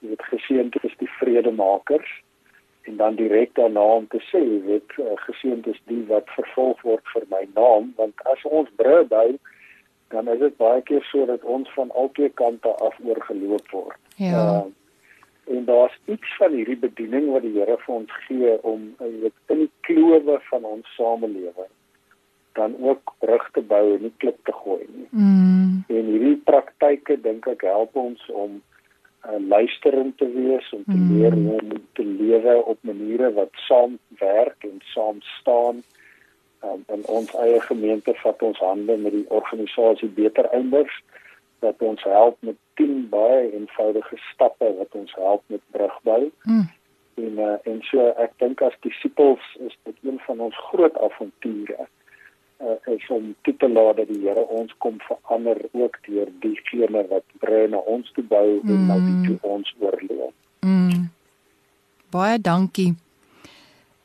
jy 0.00 0.12
weet 0.12 0.28
geseënd 0.30 0.78
is 0.84 0.94
die 1.02 1.10
vredemakers 1.18 2.12
en 2.86 2.96
dan 2.96 3.18
direk 3.18 3.54
daarna 3.58 3.82
om 3.82 4.06
te 4.14 4.22
sê, 4.30 4.38
jy 4.38 4.60
weet 4.68 4.94
uh, 5.02 5.18
geseënd 5.24 5.66
is 5.74 5.82
die 5.90 6.04
wat 6.06 6.30
vervolg 6.38 6.82
word 6.86 7.14
vir 7.14 7.26
my 7.34 7.42
naam, 7.58 7.90
want 7.98 8.22
as 8.30 8.46
ons 8.46 8.70
brûe 8.78 9.02
bou, 9.10 9.28
dan 10.08 10.28
is 10.28 10.38
dit 10.38 10.56
baie 10.56 10.82
keer 10.82 11.02
so 11.10 11.26
dat 11.26 11.44
ons 11.44 11.70
van 11.74 11.90
albei 11.90 12.30
kante 12.34 12.68
af 12.68 12.98
oorgeloop 13.04 13.70
word. 13.70 13.98
Ja. 14.16 14.42
Uh, 14.42 15.56
en 15.56 15.64
daar's 15.64 15.98
iets 16.04 16.36
van 16.38 16.52
hierdie 16.52 16.78
bediening 16.78 17.30
wat 17.30 17.42
die 17.42 17.54
Here 17.54 17.76
vir 17.84 17.94
ons 17.94 18.12
gee 18.26 18.56
om 18.62 18.94
weet 18.98 19.34
in 19.54 19.64
die 19.64 19.70
klowe 19.80 20.38
van 20.50 20.64
ons 20.64 20.94
samelewing 20.98 21.72
dan 22.56 22.74
ook 22.80 23.12
brug 23.18 23.50
te 23.52 23.60
bou 23.60 23.82
en 23.94 24.02
nie 24.02 24.14
klip 24.16 24.38
te 24.48 24.52
gooi 24.52 24.86
nie. 24.88 25.08
Mm. 25.10 25.84
En 25.92 26.08
hierdie 26.12 26.38
praktyke 26.48 27.18
dink 27.20 27.46
ek 27.52 27.66
help 27.68 27.96
ons 28.00 28.22
om 28.32 28.56
uh, 28.56 29.36
luisterend 29.48 30.16
te 30.18 30.28
wees 30.32 30.70
om 30.72 30.82
te 30.86 30.96
Mm. 30.96 31.10
leer 31.12 31.36
hoe 31.36 31.58
om 31.60 31.74
te 31.92 32.04
lewe 32.04 32.54
op 32.64 32.78
maniere 32.80 33.32
wat 33.32 33.52
saam 33.68 33.98
werk 34.18 34.64
en 34.64 34.80
saam 34.94 35.20
staan 35.38 35.82
Um, 36.66 36.84
in 36.94 37.02
ons 37.06 37.34
eie 37.34 37.60
gemeente 37.60 38.14
vat 38.22 38.42
ons 38.42 38.58
hande 38.58 38.96
met 38.96 39.12
die 39.12 39.26
organisasie 39.28 40.08
Beter 40.08 40.48
Einders 40.56 41.02
wat 41.64 41.82
ons 41.84 42.02
help 42.02 42.36
met 42.40 42.56
10 42.80 43.08
baie 43.12 43.52
eenvoudige 43.52 44.16
stappe 44.32 44.70
wat 44.78 44.94
ons 44.98 45.14
help 45.14 45.42
met 45.46 45.62
brugbou. 45.70 46.30
Mm. 46.42 46.66
En 47.14 47.38
uh, 47.48 47.52
en 47.72 47.78
so 47.90 48.08
ek 48.24 48.34
dink 48.42 48.62
as 48.66 48.74
disippels 48.86 49.44
is 49.68 49.76
dit 49.88 49.96
een 50.08 50.18
van 50.26 50.42
ons 50.48 50.58
groot 50.70 50.98
avonture 51.08 51.78
uh, 52.60 52.94
is 52.96 53.08
om 53.08 53.34
te 53.42 53.68
laat 53.68 53.96
dat 54.02 54.10
die 54.12 54.20
Here 54.26 54.46
ons 54.58 54.74
kom 54.78 54.98
verander 55.06 55.62
ook 55.72 55.98
deur 56.08 56.28
diegene 56.44 57.06
wat 57.12 57.24
brei 57.44 57.66
na 57.68 57.80
ons 57.94 58.12
toe 58.12 58.24
bou 58.24 58.60
mm. 58.62 58.74
en 58.74 58.86
nou 58.90 59.00
die 59.06 59.18
toe 59.28 59.38
ons 59.56 59.74
oorleef. 59.78 60.36
Mm. 60.60 61.10
Baie 62.10 62.40
dankie. 62.40 62.94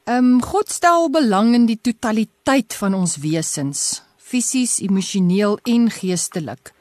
Ehm 0.09 0.17
um, 0.17 0.41
God 0.41 0.69
stel 0.73 1.11
belang 1.13 1.53
in 1.53 1.67
die 1.69 1.77
totaliteit 1.77 2.73
van 2.73 2.95
ons 2.97 3.19
wesens, 3.21 4.01
fisies, 4.17 4.79
emosioneel 4.81 5.59
en 5.69 5.91
geestelik. 5.93 6.71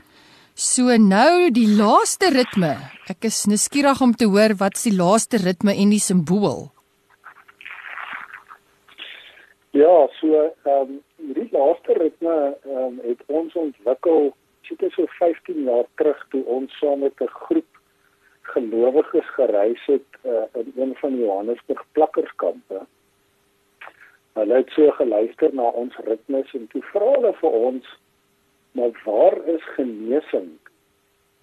So 0.56 0.96
nou 0.96 1.50
die 1.52 1.66
laaste 1.68 2.30
ritme. 2.32 2.70
Ek 3.12 3.26
is 3.28 3.42
nuuskierig 3.44 4.00
om 4.00 4.14
te 4.16 4.24
hoor 4.24 4.54
wat's 4.62 4.86
die 4.88 4.94
laaste 4.96 5.36
ritme 5.42 5.74
en 5.76 5.92
die 5.92 6.00
simbool. 6.00 6.70
Ja, 9.76 10.08
so 10.16 10.40
ehm 10.64 10.72
um, 10.72 10.94
hierdie 11.20 11.50
laaste 11.52 11.98
ritme 12.00 12.36
ehm 12.64 12.86
um, 12.86 12.94
het 13.04 13.20
ons 13.26 13.58
ontwikkel 13.64 14.32
seker 14.70 14.94
so 14.96 15.04
15 15.18 15.66
jaar 15.68 15.84
terug 16.00 16.22
toe 16.32 16.40
ons 16.56 16.72
saam 16.80 17.04
met 17.04 17.20
'n 17.20 17.28
groep 17.42 17.68
gelowiges 18.54 19.28
gereis 19.36 19.84
het 19.92 20.08
uh, 20.24 20.48
in 20.62 20.72
een 20.76 20.94
van 21.02 21.20
Johannesburg 21.20 21.84
plakkerskampe. 21.92 22.80
Hulle 24.38 24.54
het 24.54 24.70
so 24.70 24.90
geluister 24.90 25.54
na 25.54 25.62
ons 25.62 25.96
ritmes 26.06 26.52
en 26.54 26.66
toe 26.72 26.82
vra 26.92 27.14
hulle 27.16 27.32
vir 27.40 27.50
ons 27.50 27.96
maar 28.78 29.00
waar 29.04 29.36
is 29.50 29.64
genesing 29.74 30.50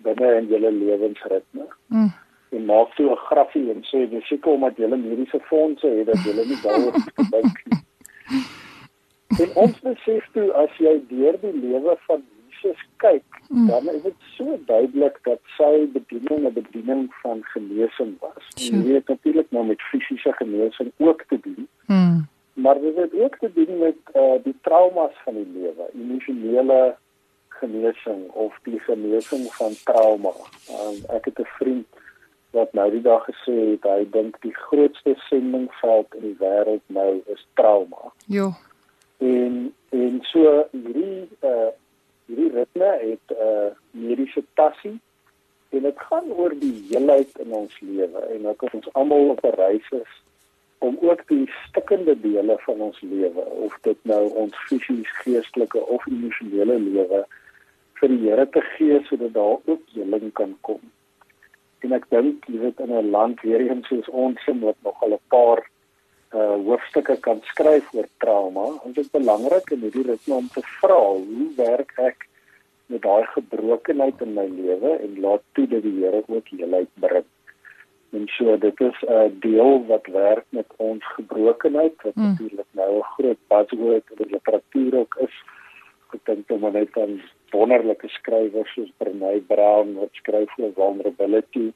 binne 0.06 0.30
in 0.36 0.48
julle 0.48 0.72
lewensritme? 0.72 1.66
Mm. 1.88 2.14
En 2.50 2.66
maak 2.66 2.94
toe 2.96 3.12
'n 3.12 3.26
graffie 3.30 3.72
en 3.72 3.84
sê 3.84 4.10
dis 4.10 4.28
seker 4.28 4.52
omdat 4.52 4.78
julle 4.78 4.98
mediese 4.98 5.40
fondse 5.40 5.88
het 5.88 6.06
dat 6.06 6.24
julle 6.24 6.46
nie 6.46 6.62
daaroor 6.64 6.96
dink 7.32 7.58
nie. 7.66 7.82
En 9.28 9.50
ons 9.54 9.80
besef 9.80 10.28
toe 10.34 10.54
as 10.54 10.78
jy 10.82 10.94
deur 11.10 11.36
die 11.42 11.54
lewe 11.54 11.96
van 12.08 12.24
Jesus 12.48 12.80
kyk, 13.04 13.42
mm. 13.50 13.68
dan 13.68 13.90
is 13.92 14.02
dit 14.02 14.16
so 14.38 14.56
duidelik 14.66 15.20
dat 15.28 15.40
sy 15.58 15.86
bediening 15.94 16.48
'n 16.48 16.54
bediening 16.54 17.04
van 17.22 17.44
genesing 17.54 18.16
was. 18.20 18.48
Sure. 18.56 18.78
Jy 18.78 18.84
weet 18.88 19.08
natuurlik 19.08 19.52
nou 19.52 19.66
met 19.66 19.82
fisiese 19.82 20.34
genesing 20.34 20.92
ook 20.98 21.24
te 21.28 21.40
doen. 21.42 21.68
Mm. 21.86 22.28
Maar 22.68 22.80
dit 22.82 22.96
het 22.96 23.14
ook 23.14 23.38
te 23.38 23.52
doen 23.54 23.78
met 23.78 23.96
uh, 24.14 24.44
die 24.44 24.56
traumas 24.62 25.12
van 25.24 25.34
die 25.34 25.48
lewe, 25.54 25.90
emosionele 25.94 26.96
genesing 27.48 28.30
of 28.32 28.60
die 28.64 28.80
genesing 28.80 29.54
van 29.54 29.74
trauma. 29.84 30.34
Um, 30.72 30.98
ek 31.16 31.26
het 31.26 31.40
'n 31.40 31.54
vriend 31.60 31.88
wat 32.50 32.74
nou 32.74 32.92
die 32.92 33.02
dag 33.02 33.24
gesê 33.24 33.56
het 33.72 33.84
hy 33.84 34.08
dink 34.12 34.42
die 34.42 34.54
grootste 34.56 35.14
sendingveld 35.30 36.16
in 36.16 36.22
die 36.22 36.38
wêreld 36.44 36.84
nou 36.86 37.24
is 37.26 37.48
trauma. 37.54 38.12
Ja. 38.26 38.52
En 39.18 39.74
en 39.90 40.20
so 40.22 40.68
hierdie 40.72 41.30
uh 41.40 41.72
hierdie 42.26 42.52
ritme 42.52 42.92
het 43.00 43.28
'n 43.32 43.42
uh, 43.48 43.72
mediese 43.92 44.44
tassie 44.54 45.00
en 45.70 45.82
dit 45.82 46.00
gaan 46.10 46.32
oor 46.32 46.60
die 46.60 46.86
heelheid 46.90 47.32
in 47.40 47.52
ons 47.52 47.80
lewe 47.80 48.20
en 48.36 48.46
ek 48.46 48.62
ons 48.74 48.94
almal 48.94 49.30
op 49.30 49.44
'n 49.44 49.56
reis 49.56 49.90
is 50.04 50.14
om 50.80 50.98
ook 51.02 51.24
die 51.28 51.46
stikkende 51.68 52.16
dele 52.22 52.58
van 52.66 52.82
ons 52.90 53.00
lewe 53.02 53.46
of 53.66 53.78
dit 53.82 53.98
nou 54.02 54.22
ons 54.44 54.58
fisies, 54.68 55.10
geestelike 55.24 55.82
of 55.86 56.06
emosionele 56.08 56.80
lewe 56.80 57.24
vir 58.00 58.14
die 58.14 58.30
Here 58.30 58.46
te 58.54 58.62
gee 58.76 59.00
sodat 59.08 59.34
daar 59.34 59.58
ook 59.66 59.82
heling 59.96 60.30
kan 60.34 60.54
kom. 60.62 60.82
En 61.86 61.96
ek 61.98 62.06
dink 62.14 62.46
jy 62.52 62.60
weet 62.62 62.80
in 62.86 62.94
'n 62.94 63.10
land 63.16 63.42
weer 63.42 63.64
eens 63.66 63.88
soos 63.88 64.10
ons 64.10 64.46
wat 64.62 64.78
nog 64.84 65.04
al 65.04 65.18
'n 65.18 65.28
paar 65.34 65.66
uh 66.36 66.58
hoofstukke 66.68 67.16
kan 67.26 67.40
skryf 67.44 67.94
oor 67.94 68.08
trauma, 68.20 68.66
is 68.86 68.94
dit 68.94 69.12
belangrik 69.12 69.70
in 69.72 69.80
hierdie 69.86 70.08
ritme 70.10 70.36
om 70.36 70.48
te 70.48 70.62
vra 70.80 71.00
hoe 71.00 71.48
werk 71.56 71.94
ek 71.98 72.28
met 72.92 73.02
daai 73.02 73.26
gebrokenheid 73.36 74.22
in 74.22 74.34
my 74.34 74.48
lewe 74.48 74.92
en 75.06 75.20
laat 75.20 75.44
toe 75.54 75.68
dat 75.68 75.84
die 75.84 75.96
Here 76.04 76.24
ook 76.28 76.48
heelheid 76.50 76.90
bring. 77.00 77.26
En 78.12 78.28
so 78.28 78.58
dit 78.58 78.80
is 78.80 79.04
'n 79.08 79.38
deel 79.40 79.86
wat 79.86 80.06
werk 80.08 80.46
met 80.50 80.70
ons 80.76 81.04
gebrokenheid 81.14 81.96
wat 82.02 82.16
mm. 82.16 82.24
natuurlik 82.24 82.72
nou 82.72 82.98
'n 82.98 83.04
groot 83.16 83.42
buzzword 83.48 84.04
in 84.10 84.18
die 84.18 84.32
literatuur 84.32 84.98
ook 84.98 85.18
is. 85.20 85.36
Ek 86.14 86.20
dink 86.24 86.50
om 86.52 86.72
net 86.72 86.98
aan 86.98 87.22
wonderlike 87.52 88.08
skrywers 88.08 88.74
soos 88.74 88.92
Brené 88.98 89.40
Brown 89.48 89.94
wat 89.94 90.10
skryf 90.12 90.58
oor 90.58 90.72
vulnerability 90.74 91.74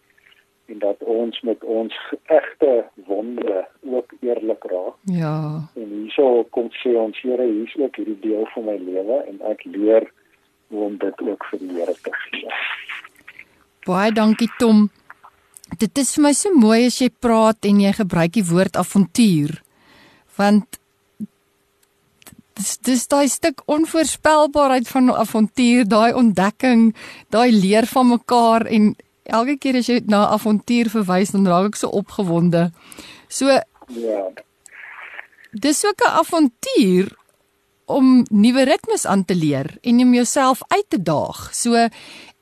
en 0.65 0.79
dat 0.79 1.03
ons 1.03 1.41
met 1.41 1.63
ons 1.63 2.13
egte 2.25 2.85
wonde 3.05 3.67
ook 3.81 4.13
eerlik 4.19 4.63
raak. 4.63 4.95
Ja. 5.03 5.67
En 5.75 5.89
hierso 5.89 6.43
kom 6.49 6.69
sê 6.71 6.95
ons 6.95 7.21
Here, 7.21 7.43
hier's 7.43 7.75
ook 7.77 7.95
hierdie 7.95 8.19
deel 8.19 8.45
van 8.53 8.65
my 8.65 8.77
lewe 8.77 9.23
en 9.27 9.41
ek 9.51 9.63
leer 9.63 10.11
hoe 10.67 10.85
om 10.85 10.97
dit 10.97 11.21
ook 11.27 11.45
vir 11.51 11.59
die 11.59 11.73
Here 11.75 11.95
te 12.01 12.15
gee. 12.23 12.49
Baie 13.85 14.11
dankie 14.11 14.49
Tom. 14.57 14.89
Dit 15.79 15.97
is 15.97 16.13
vir 16.15 16.23
my 16.23 16.33
so 16.35 16.51
mooi 16.55 16.85
as 16.85 16.99
jy 17.01 17.09
praat 17.23 17.65
en 17.65 17.79
jy 17.79 17.93
gebruik 17.95 18.33
die 18.35 18.45
woord 18.47 18.75
avontuur. 18.79 19.61
Want 20.37 20.79
dis 22.59 22.77
dis 22.85 23.07
daai 23.07 23.27
stuk 23.31 23.63
onvoorspelbaarheid 23.71 24.89
van 24.91 25.13
avontuur, 25.15 25.87
daai 25.87 26.11
ontdekking, 26.13 26.91
daai 27.29 27.51
leer 27.51 27.87
van 27.87 28.11
mekaar 28.11 28.67
en 28.67 28.91
elke 29.31 29.57
keer 29.57 29.79
as 29.79 29.89
jy 29.89 30.01
na 30.11 30.25
avontuur 30.35 30.91
verwys, 30.91 31.31
dan 31.31 31.47
raak 31.47 31.71
ek 31.71 31.79
so 31.79 31.89
opgewonde. 32.01 32.69
So 33.29 33.47
ja. 33.47 34.23
Dis 35.51 35.83
ook 35.85 35.99
'n 36.01 36.15
avontuur 36.21 37.11
om 37.85 38.25
nuwe 38.29 38.63
ritmes 38.63 39.05
aan 39.05 39.25
te 39.25 39.35
leer 39.35 39.77
en 39.81 39.99
om 39.99 40.13
jouself 40.13 40.61
uit 40.67 40.85
te 40.87 41.01
daag. 41.01 41.49
So 41.53 41.75
ehm 41.75 41.91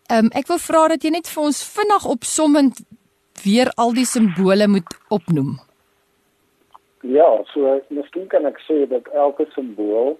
um, 0.09 0.29
ek 0.33 0.47
wil 0.47 0.57
vra 0.57 0.87
dat 0.87 1.03
jy 1.03 1.09
net 1.09 1.27
vir 1.27 1.43
ons 1.43 1.63
vinnig 1.63 2.05
opsommend 2.05 2.79
weer 3.43 3.71
al 3.75 3.93
die 3.93 4.06
simbole 4.06 4.67
moet 4.67 4.97
opnoem? 5.10 5.60
Ja, 7.02 7.43
so 7.54 7.80
miskien 7.88 8.28
kan 8.28 8.45
ek 8.45 8.60
sê 8.67 8.84
dat 8.91 9.08
elke 9.15 9.45
simbool 9.56 10.17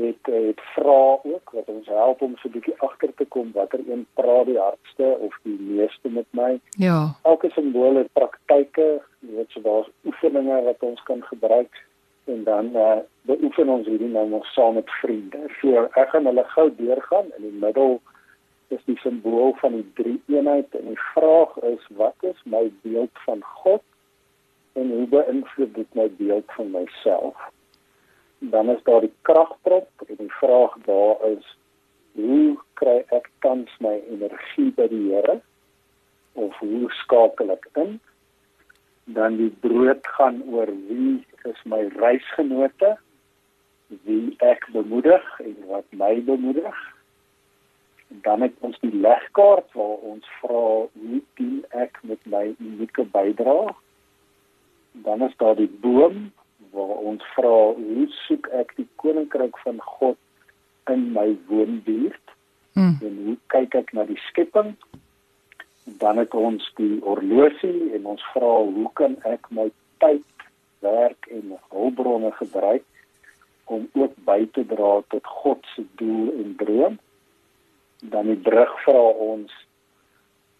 het 0.00 0.30
het 0.32 0.60
vra 0.74 1.18
ook 1.22 1.50
wat 1.52 1.68
ons 1.68 1.86
help 1.86 2.22
om 2.22 2.36
so 2.36 2.48
'n 2.48 2.52
bietjie 2.52 2.78
agter 2.78 3.12
te 3.14 3.24
kom 3.24 3.52
watter 3.52 3.80
een 3.88 4.06
praat 4.14 4.46
die 4.46 4.58
hardste 4.58 5.16
of 5.26 5.38
die 5.42 5.58
meeste 5.60 6.08
met 6.08 6.26
my. 6.30 6.60
Ja. 6.70 7.14
Elke 7.22 7.50
simbool 7.50 7.94
het 7.96 8.12
praktyke, 8.12 9.02
jy 9.18 9.34
weet 9.36 9.50
so 9.50 9.60
daar's 9.60 9.90
oefeninge 10.04 10.62
wat 10.62 10.80
ons 10.80 11.02
kan 11.02 11.22
gebruik 11.24 11.86
en 12.24 12.44
dan 12.44 12.70
uh, 12.76 12.96
beoefen 13.22 13.68
ons 13.68 13.86
hierdie 13.86 14.08
nou 14.08 14.28
nog 14.28 14.46
saam 14.46 14.74
met 14.74 14.90
vriende. 14.90 15.38
So 15.60 15.88
ek 15.92 16.08
gaan 16.08 16.24
hulle 16.24 16.44
gou 16.44 16.70
deurgaan 16.76 17.26
in 17.36 17.42
die 17.42 17.58
middel 17.60 18.00
is 18.70 18.82
die 18.86 18.98
simbool 19.02 19.54
van 19.60 19.74
die 19.74 19.86
drie 19.98 20.18
eenheid 20.30 20.74
en 20.78 20.92
die 20.92 21.02
vraag 21.12 21.56
is 21.70 21.86
wat 21.98 22.26
is 22.28 22.42
my 22.44 22.68
beeld 22.82 23.22
van 23.26 23.42
God 23.62 23.82
en 24.78 24.92
hoe 24.94 25.06
beïnvloed 25.10 25.72
dit 25.74 25.96
my 25.98 26.06
beeld 26.18 26.52
van 26.56 26.70
myself? 26.70 27.40
Dan 28.38 28.70
is 28.70 28.82
daar 28.86 29.02
die 29.02 29.12
kragprop 29.28 30.04
en 30.06 30.20
die 30.20 30.34
vraag 30.38 30.76
daar 30.86 31.24
is 31.30 31.56
hoe 32.14 32.58
kry 32.78 33.00
ek 33.16 33.26
tans 33.44 33.74
my 33.82 33.96
energie 34.12 34.70
by 34.78 34.86
die 34.92 35.02
Here 35.10 35.40
of 36.38 36.54
hoe 36.62 36.86
skakel 37.02 37.50
ek 37.56 37.66
in? 37.82 37.98
Dan 39.18 39.40
die 39.42 39.50
brood 39.66 40.06
gaan 40.16 40.40
oor 40.46 40.70
wie 40.86 41.18
is 41.50 41.66
my 41.66 41.82
reisgenote 41.98 42.94
wie 44.06 44.36
ek 44.46 44.70
bemoedig 44.72 45.26
en 45.42 45.58
wat 45.66 46.00
my 46.04 46.14
bemoedig 46.22 46.78
dan 48.10 48.40
het 48.40 48.52
ons 48.58 48.78
die 48.80 48.94
legkaart 48.94 49.72
waar 49.72 49.98
ons 50.12 50.26
vra 50.40 50.64
hoe 50.98 51.20
dien 51.38 51.64
ek 51.70 51.98
met 52.02 52.18
my 52.26 52.54
unieke 52.58 53.04
bydrae? 53.14 53.70
Dan 55.06 55.22
is 55.22 55.36
daar 55.36 55.54
die 55.56 55.70
boom 55.82 56.32
waar 56.74 56.96
ons 57.12 57.22
vra 57.36 57.54
hoe 57.78 58.06
soek 58.26 58.50
ek 58.62 58.74
die 58.76 58.88
koninkryk 59.02 59.58
van 59.62 59.78
God 59.80 60.18
in 60.90 61.12
my 61.14 61.36
woonbuurt? 61.46 62.26
Hmm. 62.72 62.98
en 63.02 63.16
hoe 63.24 63.36
kyk 63.50 63.74
ek 63.74 63.92
na 63.92 64.04
die 64.06 64.18
skepping? 64.28 64.74
Dan 66.02 66.20
het 66.22 66.34
ons 66.34 66.66
die 66.78 67.00
horlosie 67.02 67.90
en 67.96 68.06
ons 68.12 68.22
vra 68.34 68.52
hoe 68.62 68.90
kan 68.98 69.16
ek 69.26 69.48
my 69.50 69.66
tyd 70.02 70.26
werk 70.80 71.26
en 71.34 71.56
hulpbronne 71.74 72.30
gebruik 72.38 72.86
om 73.70 73.88
ook 73.92 74.14
by 74.26 74.44
te 74.54 74.64
dra 74.66 74.92
tot 75.14 75.26
God 75.42 75.66
se 75.74 75.84
doel 75.98 76.30
en 76.42 76.54
droom 76.62 76.98
dan 78.02 78.26
die 78.26 78.36
brug 78.36 78.72
vra 78.84 79.02
ons 79.32 79.52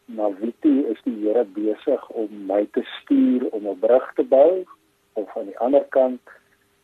na 0.04 0.28
wie 0.40 0.52
toe 0.60 0.86
is 0.90 0.98
die 1.06 1.16
Here 1.22 1.44
besig 1.44 2.08
om 2.10 2.28
my 2.46 2.66
te 2.74 2.82
stuur 3.00 3.48
om 3.50 3.68
'n 3.68 3.78
brug 3.78 4.12
te 4.14 4.24
bou 4.24 4.64
of 5.12 5.36
aan 5.36 5.46
die 5.46 5.58
ander 5.58 5.84
kant 5.88 6.20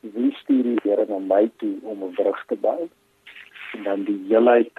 wie 0.01 0.33
stuur 0.43 0.63
die 0.63 0.81
Here 0.83 1.07
na 1.09 1.19
my 1.19 1.51
toe 1.57 1.77
om 1.83 2.05
'n 2.05 2.15
brug 2.15 2.45
te 2.47 2.57
bou? 2.57 2.89
En 3.73 3.83
dan 3.83 4.05
die 4.05 4.21
heelheid 4.29 4.73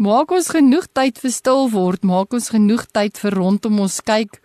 Maak 0.00 0.32
ons 0.32 0.50
genoeg 0.54 0.88
tyd 0.96 1.20
vir 1.20 1.32
stil 1.34 1.68
word, 1.72 2.04
maak 2.04 2.32
ons 2.32 2.50
genoeg 2.54 2.86
tyd 2.92 3.20
vir 3.20 3.36
rondom 3.36 3.80
ons 3.84 4.00
kyk. 4.00 4.40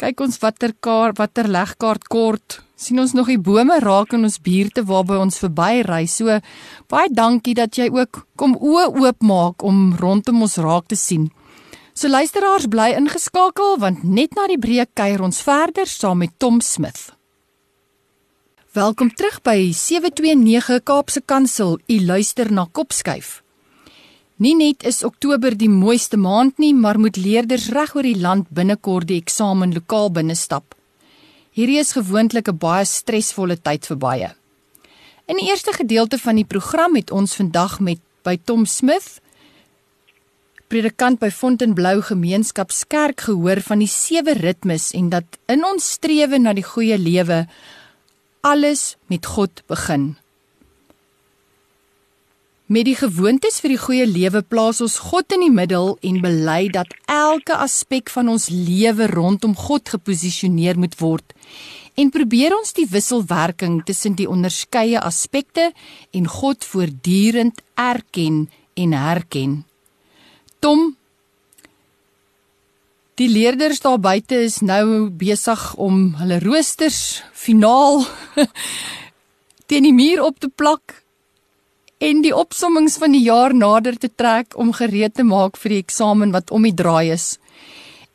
Kyk 0.00 0.20
ons 0.24 0.40
watter 0.40 0.72
kaart, 0.80 1.18
watter 1.18 1.50
legkaart 1.50 2.06
kort 2.08 2.60
sien 2.80 3.00
ons 3.00 3.12
nog 3.16 3.28
die 3.28 3.40
bome 3.40 3.76
raak 3.84 4.14
in 4.16 4.24
ons 4.24 4.40
buurte 4.42 4.84
waarby 4.88 5.18
ons 5.20 5.40
verbyry. 5.42 6.06
So 6.08 6.40
baie 6.90 7.12
dankie 7.12 7.54
dat 7.58 7.76
jy 7.76 7.90
ook 7.92 8.24
kom 8.40 8.56
oë 8.56 8.88
oopmaak 9.02 9.64
om 9.66 9.90
rondom 10.00 10.42
ons 10.46 10.58
raak 10.64 10.88
te 10.88 10.98
sien. 10.98 11.28
So 11.92 12.08
luisteraars 12.08 12.70
bly 12.72 12.94
ingeskakel 12.96 13.76
want 13.82 14.04
net 14.04 14.36
na 14.38 14.48
die 14.48 14.60
breek 14.60 14.94
kuier 14.96 15.20
ons 15.22 15.42
verder 15.44 15.88
saam 15.88 16.24
met 16.24 16.38
Tom 16.38 16.60
Smith. 16.64 17.10
Welkom 18.80 19.10
terug 19.12 19.42
by 19.44 19.72
729 19.76 20.78
Kaapse 20.88 21.20
Kansel. 21.20 21.74
U 21.84 21.96
luister 22.00 22.48
na 22.48 22.62
Kopskuif. 22.64 23.42
Nie 24.40 24.54
net 24.56 24.86
is 24.88 25.02
Oktober 25.04 25.52
die 25.52 25.68
mooiste 25.68 26.16
maand 26.16 26.56
nie, 26.62 26.70
maar 26.72 26.96
moet 26.96 27.18
leerders 27.20 27.66
reg 27.74 27.90
oor 27.98 28.06
die 28.08 28.16
land 28.16 28.46
binnekort 28.56 29.10
die 29.10 29.18
eksamen 29.20 29.74
lokaal 29.76 30.08
binnestap. 30.16 30.72
Hierdie 31.52 31.76
is 31.82 31.92
gewoonlik 31.92 32.48
'n 32.48 32.56
baie 32.56 32.86
stresvolle 32.88 33.58
tyd 33.60 33.84
vir 33.84 33.96
baie. 33.96 34.30
In 35.28 35.36
die 35.36 35.50
eerste 35.50 35.72
gedeelte 35.76 36.18
van 36.18 36.36
die 36.36 36.48
program 36.48 36.96
het 36.96 37.10
ons 37.10 37.34
vandag 37.34 37.80
met 37.80 38.00
by 38.22 38.38
Tom 38.44 38.64
Smith, 38.64 39.20
predikant 40.68 41.18
by 41.18 41.30
Fontainebleau 41.30 42.00
Gemeenskapskerk 42.00 43.20
gehoor 43.20 43.60
van 43.60 43.78
die 43.78 43.92
sewe 43.92 44.32
ritmes 44.32 44.92
en 44.92 45.10
dat 45.10 45.24
in 45.48 45.64
ons 45.64 45.92
strewe 45.92 46.38
na 46.38 46.52
die 46.52 46.64
goeie 46.64 46.98
lewe 46.98 47.46
alles 48.40 48.96
met 49.06 49.26
God 49.26 49.62
begin. 49.66 50.16
Met 52.70 52.86
die 52.86 52.94
gewoontes 52.94 53.58
vir 53.60 53.72
die 53.74 53.80
goeie 53.82 54.06
lewe 54.06 54.44
plaas 54.46 54.78
ons 54.84 55.00
God 55.10 55.34
in 55.34 55.42
die 55.42 55.50
middel 55.50 55.96
en 56.06 56.20
bely 56.22 56.68
dat 56.70 56.92
elke 57.10 57.56
aspek 57.58 58.12
van 58.14 58.30
ons 58.30 58.46
lewe 58.52 59.08
rondom 59.10 59.56
God 59.58 59.90
geposisioneer 59.90 60.78
moet 60.78 60.94
word. 61.00 61.34
En 61.98 62.12
probeer 62.14 62.54
ons 62.54 62.70
die 62.76 62.86
wisselwerking 62.86 63.80
tussen 63.84 64.14
die 64.14 64.28
onderskeie 64.30 65.02
aspekte 65.02 65.72
en 66.14 66.30
God 66.30 66.64
voortdurend 66.64 67.58
erken 67.74 68.46
en 68.78 68.94
herken. 68.94 69.58
Tom 70.62 70.94
Die 73.20 73.28
leerders 73.28 73.82
daar 73.84 73.98
buite 74.00 74.38
is 74.46 74.62
nou 74.64 75.10
besig 75.12 75.60
om 75.76 76.14
hulle 76.16 76.38
roosters 76.40 77.20
finaal 77.36 78.00
teen 79.68 79.84
die 79.84 79.92
muur 79.92 80.22
op 80.24 80.38
te 80.40 80.48
plak 80.48 80.94
en 82.00 82.22
die 82.24 82.32
opsommings 82.32 82.96
van 83.02 83.12
die 83.12 83.20
jaar 83.26 83.52
nader 83.52 83.98
te 84.00 84.08
trek 84.08 84.56
om 84.56 84.72
gereed 84.72 85.18
te 85.18 85.26
maak 85.28 85.60
vir 85.60 85.74
die 85.74 85.82
eksamen 85.82 86.32
wat 86.32 86.48
om 86.48 86.64
die 86.64 86.72
draai 86.72 87.12
is. 87.12 87.34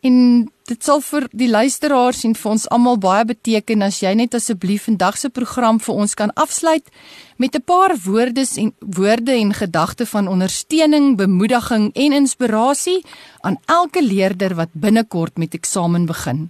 En 0.02 0.50
dit 0.66 0.82
sal 0.82 1.02
vir 1.06 1.28
die 1.38 1.50
luisteraars 1.50 2.24
en 2.26 2.34
vir 2.38 2.52
ons 2.56 2.66
almal 2.74 2.98
baie 3.02 3.26
beteken 3.30 3.86
as 3.86 4.00
jy 4.02 4.16
net 4.18 4.34
asseblief 4.38 4.88
vandag 4.90 5.20
se 5.22 5.30
program 5.30 5.78
vir 5.88 6.00
ons 6.04 6.18
kan 6.18 6.34
afsluit 6.46 6.90
met 7.38 7.56
'n 7.56 7.62
paar 7.62 7.94
woordes 8.06 8.58
en 8.58 8.74
woorde 8.80 9.32
en 9.32 9.54
gedagte 9.54 10.06
van 10.06 10.28
ondersteuning, 10.28 11.18
bemoediging 11.18 11.92
en 11.94 12.12
inspirasie 12.22 13.06
aan 13.42 13.58
elke 13.68 14.02
leerder 14.02 14.56
wat 14.56 14.70
binnekort 14.74 15.38
met 15.38 15.54
eksamen 15.54 16.06
begin. 16.06 16.50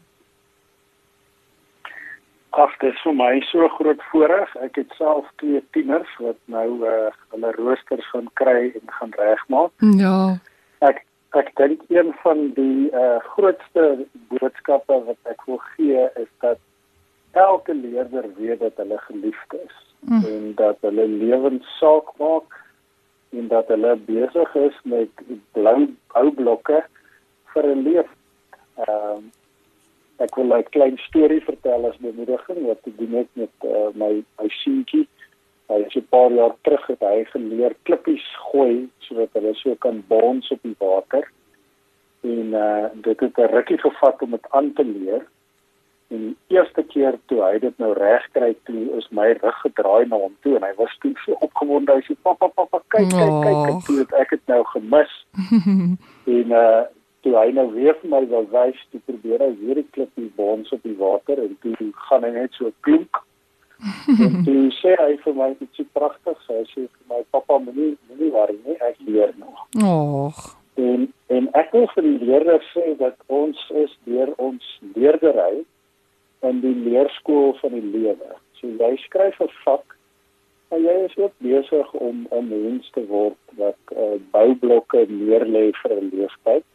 Ag, 2.51 2.71
dit 2.80 2.93
is 2.93 3.01
vir 3.04 3.13
my 3.13 3.41
so 3.41 3.67
groot 3.67 4.01
voorreg. 4.12 4.56
Ek 4.56 4.75
het 4.75 4.91
self 4.97 5.25
twee 5.36 5.63
tieners 5.71 6.12
wat 6.19 6.38
nou 6.45 6.69
uh 6.88 7.12
hulle 7.32 7.51
roosters 7.51 8.08
gaan 8.12 8.30
kry 8.34 8.71
en 8.80 8.88
gaan 8.88 9.12
regmaak. 9.17 9.71
Ja. 9.99 10.39
Ek 10.80 11.04
ek 11.36 11.52
dink 11.60 11.82
een 11.91 12.13
van 12.24 12.52
die 12.58 12.89
uh 12.91 13.19
grootste 13.36 14.06
boodskappe 14.32 15.00
wat 15.10 15.32
ek 15.32 15.45
wil 15.50 15.62
gee 15.76 16.08
is 16.21 16.32
dat 16.43 16.60
elke 17.32 17.74
leerder 17.76 18.28
weet 18.38 18.60
dat 18.60 18.78
hulle 18.82 18.98
geliefd 19.08 19.54
is 19.54 19.76
mm. 20.00 20.24
en 20.26 20.54
dat 20.56 20.78
hulle 20.82 21.08
lewens 21.08 21.78
saak 21.80 22.13
maak 22.17 22.60
en 23.30 23.48
dat 23.48 23.67
hulle 23.67 23.95
besig 23.95 24.56
is 24.56 24.78
met 24.84 25.26
blou 25.52 25.80
boublokke 26.13 26.84
vir 27.54 27.65
'n 27.71 27.82
lewe. 27.88 28.12
Ehm 28.84 29.17
um, 29.17 29.32
ek 30.17 30.36
wil 30.36 30.56
'n 30.56 30.69
klein 30.76 30.98
storie 31.08 31.43
vertel 31.43 31.86
as 31.89 31.98
bemoediging 32.08 32.62
wat 32.67 32.88
ek 32.88 32.98
doen 32.98 33.13
het 33.21 33.32
met 33.34 33.56
uh, 33.63 33.89
my 33.93 34.24
my 34.39 34.50
seentjie. 34.63 35.08
Hy 35.67 35.80
het 35.82 35.95
'n 35.95 36.08
paar 36.10 36.32
jaar 36.32 36.56
terug 36.62 36.88
het 36.88 36.99
hy 36.99 37.23
geleer 37.25 37.75
klippies 37.84 38.25
gooi 38.51 38.89
sodat 38.99 39.30
hulle 39.34 39.54
so 39.54 39.75
kan 39.75 40.04
bons 40.08 40.51
op 40.51 40.60
die 40.62 40.75
water. 40.78 41.32
En 42.21 42.54
uh, 42.54 42.86
dit 42.93 43.19
het 43.19 43.38
'n 43.38 43.51
rukkie 43.56 43.78
gevat 43.78 44.21
om 44.21 44.32
dit 44.32 44.45
aan 44.49 44.73
te 44.73 44.86
leer. 44.86 45.25
En 46.08 46.17
die 46.17 46.58
eerste 46.58 46.84
keer 46.84 47.17
toe 47.25 47.41
hy 47.43 47.60
dit 47.60 47.78
nou 47.78 47.93
reg 47.93 48.28
kry, 48.32 48.56
toe 48.63 48.97
is 48.97 49.08
my 49.10 49.32
rug 49.41 49.58
gedraai 49.62 50.06
na 50.06 50.15
hom 50.15 50.36
toe 50.41 50.56
en 50.56 50.63
hy 50.63 50.73
was 50.78 50.97
toe 50.99 51.13
so 51.25 51.32
opgewonde. 51.39 51.93
Hy 51.93 52.01
sê 52.01 52.15
pappa 52.21 52.47
pappa 52.47 52.82
kyk 52.88 53.10
kyk 53.10 53.38
kyk 53.45 53.69
en 53.71 53.80
toe 53.88 53.97
het 53.97 54.13
ek 54.13 54.30
dit 54.30 54.47
nou 54.47 54.63
gemis. 54.73 55.25
en 56.38 56.51
uh 56.51 56.84
toe 57.25 57.34
hy 57.34 57.49
nou 57.58 57.66
weer 57.74 57.95
vir 58.01 58.09
my 58.11 58.22
wil 58.30 58.45
wys 58.51 58.82
toe 58.91 58.99
probeer 59.09 59.41
hy 59.41 59.53
weer 59.57 59.80
die 59.82 59.88
klippie 59.97 60.28
bons 60.38 60.70
op 60.76 60.84
die 60.86 60.97
water 60.99 61.39
en 61.41 61.55
toe 61.63 61.88
gaan 62.07 62.28
hy 62.28 62.30
net 62.36 62.53
so 62.53 62.70
klink 62.86 63.18
en 64.19 64.43
toe 64.45 64.71
sê 64.80 64.95
hy 64.99 65.15
vir 65.23 65.36
my 65.39 65.49
dit 65.59 65.82
is 65.82 65.89
pragtig. 65.97 66.38
Hy 66.47 66.61
sê 66.73 66.84
vir 66.84 67.07
my 67.11 67.21
pappa 67.36 67.59
moenie 67.63 67.95
moenie 68.09 68.32
worry 68.36 68.57
nie 68.65 68.78
ek 68.89 69.01
leer 69.07 69.34
nog 69.39 69.65
och. 69.86 70.43
En 70.76 71.07
en 71.28 71.49
ek 71.61 71.71
wil 71.76 71.88
vir 71.95 72.07
die 72.09 72.19
leerders 72.30 72.69
sê 72.76 72.95
dat 72.99 73.17
ons 73.28 73.65
is 73.84 73.97
deur 74.09 74.34
ons 74.38 74.71
leerdery 74.95 75.63
in 76.45 76.61
die 76.61 76.76
leerskool 76.86 77.55
van 77.61 77.78
die 77.78 77.86
lewe. 77.97 78.32
So 78.59 78.67
jy 78.67 78.95
skryf 79.07 79.41
'n 79.41 79.51
vak 79.63 79.97
en 80.76 80.84
jy 80.84 80.95
is 81.05 81.17
ook 81.17 81.34
besig 81.39 81.93
om 81.93 82.28
'n 82.32 82.47
mens 82.49 82.89
te 82.93 83.05
word 83.07 83.57
wat 83.57 83.97
uh, 83.97 84.15
boublokke 84.32 85.05
neerlê 85.09 85.71
vir 85.82 85.99
'n 86.01 86.09
leeftyd 86.13 86.65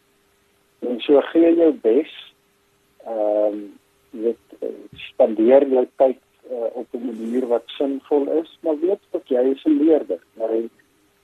En 0.81 1.01
so 1.01 1.21
gee 1.21 1.55
jou 1.55 1.73
bes. 1.83 2.13
Ehm 3.05 3.53
um, 3.53 3.61
jy 4.11 4.35
spandeer 5.07 5.67
jou 5.71 5.85
tyd 6.01 6.19
uh, 6.51 6.69
op 6.73 6.87
'n 6.91 7.05
manier 7.05 7.47
wat 7.47 7.63
sinvol 7.67 8.29
is, 8.43 8.59
maar 8.63 8.79
weet 8.81 9.03
dat 9.11 9.29
jy 9.29 9.43
is 9.55 9.65
'n 9.65 9.79
leerder. 9.83 10.21
Jy 10.35 10.69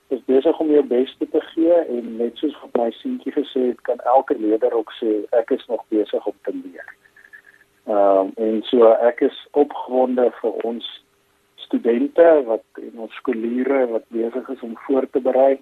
is 0.09 0.25
besig 0.25 0.59
om 0.59 0.71
jou 0.71 0.85
bes 0.85 1.17
te 1.19 1.41
gee 1.41 1.73
en 1.73 2.17
net 2.17 2.37
soos 2.37 2.57
wat 2.61 2.77
my 2.83 2.91
seentjie 2.91 3.33
gesê 3.33 3.63
het, 3.67 3.81
kan 3.81 3.99
elke 3.99 4.39
leerder 4.39 4.73
ook 4.73 4.93
sê 5.03 5.25
ek 5.31 5.51
is 5.51 5.67
nog 5.67 5.83
besig 5.89 6.27
om 6.27 6.39
te 6.43 6.53
leer. 6.65 6.95
Ehm 7.87 8.19
um, 8.19 8.31
en 8.37 8.63
so 8.63 8.93
ek 8.93 9.21
is 9.21 9.49
opgewonde 9.51 10.31
vir 10.41 10.53
ons 10.67 10.87
studente 11.55 12.27
wat 12.47 12.65
en 12.83 12.99
ons 13.07 13.15
skooliere 13.15 13.87
wat 13.91 14.05
besig 14.09 14.49
is 14.49 14.63
om 14.63 14.77
voor 14.87 15.07
te 15.11 15.21
berei 15.21 15.59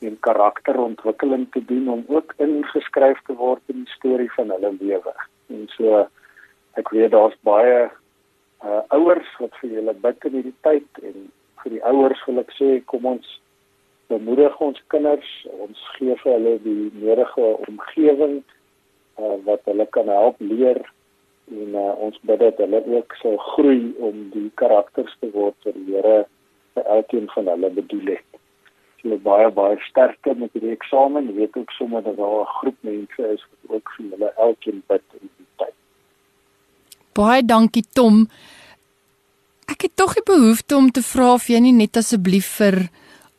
en 0.00 0.16
karakterontwikkeling 0.20 1.46
te 1.52 1.64
doen 1.64 1.88
om 1.88 2.04
ook 2.08 2.34
ingeskryf 2.36 3.20
te 3.26 3.36
word 3.36 3.60
in 3.66 3.84
die 3.84 3.92
storie 3.96 4.30
van 4.36 4.52
hulle 4.54 4.72
lewe. 4.80 5.14
En 5.52 5.68
so 5.76 6.06
ek 6.80 6.92
weet 6.96 7.12
daar's 7.12 7.36
baie 7.44 7.88
uh 8.64 8.82
ouers 8.96 9.28
wat 9.40 9.54
vir 9.60 9.76
julle 9.76 9.94
bid 10.06 10.26
in 10.28 10.36
hierdie 10.38 10.56
tyd 10.66 11.02
en 11.10 11.28
vir 11.62 11.76
die 11.76 11.84
ouers 11.92 12.24
wil 12.26 12.42
ek 12.42 12.52
sê 12.58 12.70
kom 12.92 13.06
ons 13.14 13.28
bemoedig 14.10 14.56
ons 14.60 14.80
kinders, 14.92 15.28
ons 15.64 15.84
gee 15.96 16.16
vir 16.22 16.32
hulle 16.32 16.56
die 16.64 16.90
nodige 17.02 17.46
omgewing 17.68 18.40
uh 19.20 19.36
wat 19.46 19.64
hulle 19.70 19.86
kan 19.96 20.10
help 20.12 20.40
leer 20.40 20.82
en 21.50 21.74
uh, 21.74 21.94
ons 22.06 22.18
bid 22.28 22.42
dat 22.42 22.60
hulle 22.62 22.82
ook 22.94 23.14
sal 23.22 23.38
groei 23.54 23.90
om 23.98 24.28
die 24.34 24.50
karakters 24.62 25.16
te 25.22 25.30
word 25.34 25.56
wat 25.66 25.74
die 25.78 25.96
Here 25.96 26.18
vir 26.76 26.92
elkeen 26.96 27.26
van 27.34 27.50
hulle 27.50 27.72
bedoel 27.80 28.12
het 28.14 28.30
so 29.02 29.16
baie 29.24 29.50
baie 29.50 29.76
sterkte 29.88 30.34
met 30.36 30.52
die 30.52 30.72
eksamen. 30.74 31.30
Jy 31.30 31.34
weet 31.38 31.56
ook 31.56 31.70
sommer 31.72 32.02
dat 32.02 32.16
daar 32.16 32.40
'n 32.40 32.54
groep 32.58 32.76
mense 32.80 33.22
is 33.34 33.46
wat 33.50 33.76
ook 33.76 33.92
vir 33.96 34.10
hulle 34.10 34.32
elkeen 34.36 34.82
bid 34.86 35.02
tyd. 35.10 35.39
Baie 37.10 37.42
dankie 37.42 37.82
Tom. 37.82 38.28
Ek 39.66 39.82
het 39.86 39.96
tog 39.98 40.12
die 40.14 40.22
behoefte 40.26 40.76
om 40.78 40.90
te 40.94 41.02
vra 41.02 41.32
of 41.34 41.48
jy 41.50 41.58
nie 41.62 41.74
net 41.74 41.98
asseblief 41.98 42.46
vir 42.60 42.84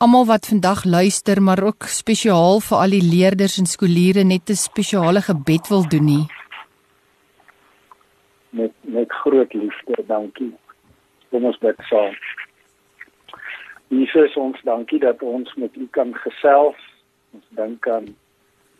almal 0.03 0.25
wat 0.27 0.49
vandag 0.51 0.83
luister, 0.83 1.39
maar 1.39 1.61
ook 1.63 1.87
spesiaal 1.87 2.59
vir 2.65 2.77
al 2.83 2.95
die 2.97 3.05
leerders 3.05 3.55
en 3.61 3.69
skooliere 3.71 4.25
net 4.27 4.49
'n 4.49 4.59
spesiale 4.59 5.21
gebed 5.21 5.69
wil 5.71 5.87
doen 5.87 6.05
nie. 6.05 6.25
Met 8.49 8.73
met 8.83 9.11
groot 9.23 9.53
liefde, 9.53 10.03
dankie. 10.07 10.51
Kom 11.29 11.45
ons 11.45 11.57
bid 11.57 11.79
saam. 11.89 12.15
Jesus, 13.87 14.35
ons 14.35 14.59
dankie 14.63 14.99
dat 14.99 15.21
ons 15.21 15.53
met 15.55 15.75
U 15.75 15.87
kan 15.91 16.13
gesels. 16.15 16.79
Ons 17.31 17.45
dink 17.49 17.87
aan 17.87 18.15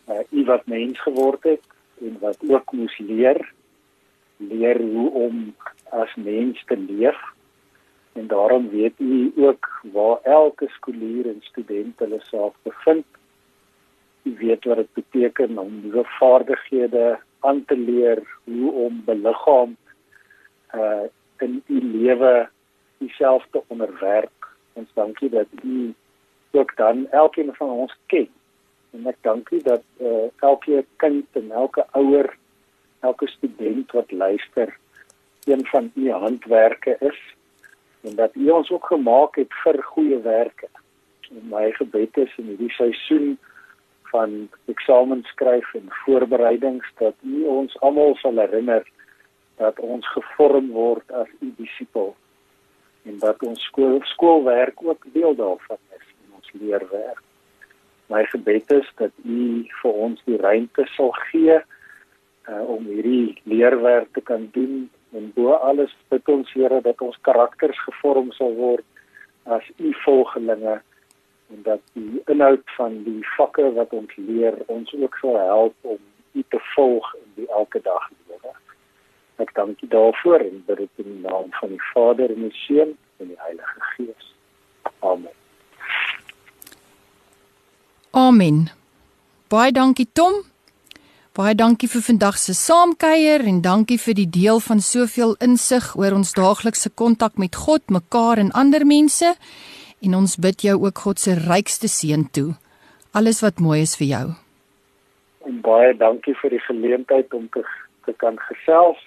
uh, 0.10 0.24
U 0.32 0.44
wat 0.46 0.66
mens 0.66 1.00
geword 1.00 1.44
het 1.44 1.64
en 2.02 2.18
wat 2.20 2.38
ook 2.48 2.72
moes 2.72 2.98
leer 2.98 3.40
leer 4.50 4.82
hoe 4.82 5.12
om 5.12 5.56
as 5.90 6.16
mens 6.16 6.64
te 6.66 6.78
leef. 6.78 7.20
En 8.14 8.28
daarom 8.28 8.70
weet 8.70 8.94
U 8.98 9.32
ook 9.36 9.70
waar 9.94 10.18
elke 10.24 10.68
skoolier 10.68 11.28
en 11.28 11.42
student 11.42 12.00
hulle 12.00 12.20
self 12.20 12.56
bevind. 12.62 13.06
U 14.24 14.36
weet 14.38 14.64
wat 14.64 14.78
dit 14.78 14.94
beteken 14.94 15.58
om 15.58 15.80
nuwe 15.84 16.04
vaardighede 16.04 17.20
aan 17.40 17.66
te 17.66 17.78
leer, 17.78 18.22
hoe 18.44 18.72
om 18.72 19.02
beliggaam 19.06 19.76
uh 20.76 21.08
in 21.42 21.64
u 21.68 21.80
lewe 21.82 22.50
jouself 22.98 23.48
te 23.52 23.62
onderwerp 23.68 24.42
ons 24.74 24.90
dankie 24.94 25.30
dat 25.30 25.48
u 25.64 25.94
ook 26.52 26.76
dan 26.76 27.08
elkeen 27.10 27.54
van 27.54 27.70
ons 27.70 27.96
ken. 28.06 28.30
En 28.92 29.08
ek 29.08 29.18
dankie 29.22 29.62
dat 29.64 29.84
uh, 30.02 30.28
elke 30.44 30.86
kind 30.96 31.26
en 31.40 31.52
elke 31.52 31.86
ouer, 31.92 32.34
elke 33.02 33.28
student 33.28 33.92
wat 33.92 34.12
luister, 34.12 34.78
een 35.44 35.66
van 35.66 35.92
u 35.96 36.12
handwerke 36.12 36.98
is 37.00 37.20
en 38.02 38.16
dat 38.16 38.36
u 38.36 38.50
ons 38.50 38.70
ook 38.72 38.86
gemaak 38.86 39.36
het 39.36 39.54
vir 39.64 39.84
goeie 39.84 40.18
werke. 40.22 40.68
En 41.30 41.48
my 41.50 41.72
gebed 41.72 42.18
is 42.18 42.38
in 42.38 42.46
hierdie 42.46 42.72
seisoen 42.72 43.38
van 44.12 44.50
eksamen 44.66 45.24
skryf 45.24 45.74
en 45.74 45.88
voorbereidings 46.04 46.88
dat 46.98 47.14
u 47.22 47.46
ons 47.46 47.80
almal 47.80 48.16
sal 48.16 48.38
herinner 48.38 48.88
dat 49.56 49.80
ons 49.80 50.08
gevorm 50.12 50.72
word 50.72 51.12
as 51.12 51.30
u 51.40 51.54
disipels 51.58 52.18
en 53.04 53.18
dat 53.20 53.44
ons 53.44 53.64
skool 53.64 54.00
skoolwerk 54.04 54.84
ook 54.84 55.06
deel 55.14 55.36
daarvan 55.36 55.78
is 55.98 56.08
in 56.26 56.34
ons 56.36 56.50
leerwerk. 56.54 57.22
My 58.12 58.26
gebed 58.26 58.72
is 58.72 58.88
dat 58.96 59.12
U 59.24 59.64
vir 59.82 60.00
ons 60.06 60.22
die 60.28 60.38
ruimte 60.38 60.86
sal 60.96 61.14
gee 61.30 61.62
uh, 62.50 62.64
om 62.70 62.86
hierdie 62.86 63.42
leerwerk 63.44 64.14
te 64.14 64.22
kan 64.22 64.50
doen 64.52 64.90
en 65.12 65.32
bo 65.36 65.54
alles 65.54 65.92
bid 66.10 66.30
ons 66.30 66.54
Here 66.54 66.82
dat 66.82 67.02
ons 67.02 67.18
karakters 67.28 67.80
gevorm 67.88 68.32
sal 68.38 68.56
word 68.56 68.86
as 69.44 69.66
U 69.78 69.94
volgelinge 70.06 70.80
en 71.52 71.64
dat 71.68 71.82
die 71.94 72.22
inhoud 72.32 72.64
van 72.78 73.02
die 73.04 73.20
vakke 73.36 73.72
wat 73.76 73.94
ons 73.94 74.16
leer 74.16 74.56
ons 74.68 74.94
ook 74.98 75.18
sal 75.22 75.38
help 75.38 75.76
om 75.82 76.00
U 76.34 76.44
te 76.48 76.60
volg 76.76 77.08
in 77.20 77.32
die 77.36 77.50
elke 77.52 77.82
dag 77.84 78.08
lewe. 78.28 78.54
Ek 79.44 79.52
dank 79.58 79.82
U 79.84 79.88
daarvoor 79.92 80.46
en 80.46 80.62
bid 80.68 80.84
dit 80.86 81.04
in 81.04 81.10
die 81.12 81.24
naam 81.26 81.52
van 81.60 81.74
die 81.76 81.84
Vader 81.92 82.32
en 82.32 82.48
die 82.48 82.56
Seun 82.64 82.96
en 83.20 83.34
die 83.34 83.42
Heilige 83.44 83.90
Gees. 83.96 84.32
Amen. 85.00 85.36
Amen. 88.12 88.70
Baie 89.52 89.72
dankie 89.72 90.08
Tom. 90.14 90.51
Baie 91.32 91.56
dankie 91.56 91.88
vir 91.88 92.02
vandag 92.04 92.36
se 92.36 92.52
saamkuier 92.52 93.46
en 93.48 93.62
dankie 93.64 93.96
vir 94.04 94.18
die 94.18 94.28
deel 94.28 94.58
van 94.60 94.82
soveel 94.84 95.38
insig 95.40 95.86
oor 95.96 96.12
ons 96.18 96.34
daaglikse 96.36 96.90
kontak 97.02 97.38
met 97.40 97.56
God, 97.56 97.86
mekaar 97.88 98.42
en 98.42 98.50
ander 98.52 98.84
mense. 98.84 99.30
En 100.04 100.18
ons 100.18 100.34
bid 100.36 100.66
jou 100.68 100.76
ook 100.82 101.00
God 101.06 101.24
se 101.24 101.38
rykste 101.40 101.88
seën 101.88 102.26
toe. 102.36 102.50
Alles 103.16 103.40
wat 103.46 103.64
mooi 103.64 103.80
is 103.86 103.96
vir 103.96 104.10
jou. 104.10 104.26
En 105.48 105.64
baie 105.64 105.96
dankie 105.96 106.36
vir 106.42 106.58
die 106.58 106.62
geleentheid 106.68 107.32
om 107.34 107.48
te 107.56 107.64
te 108.04 108.12
kan 108.20 108.36
gesels 108.50 109.00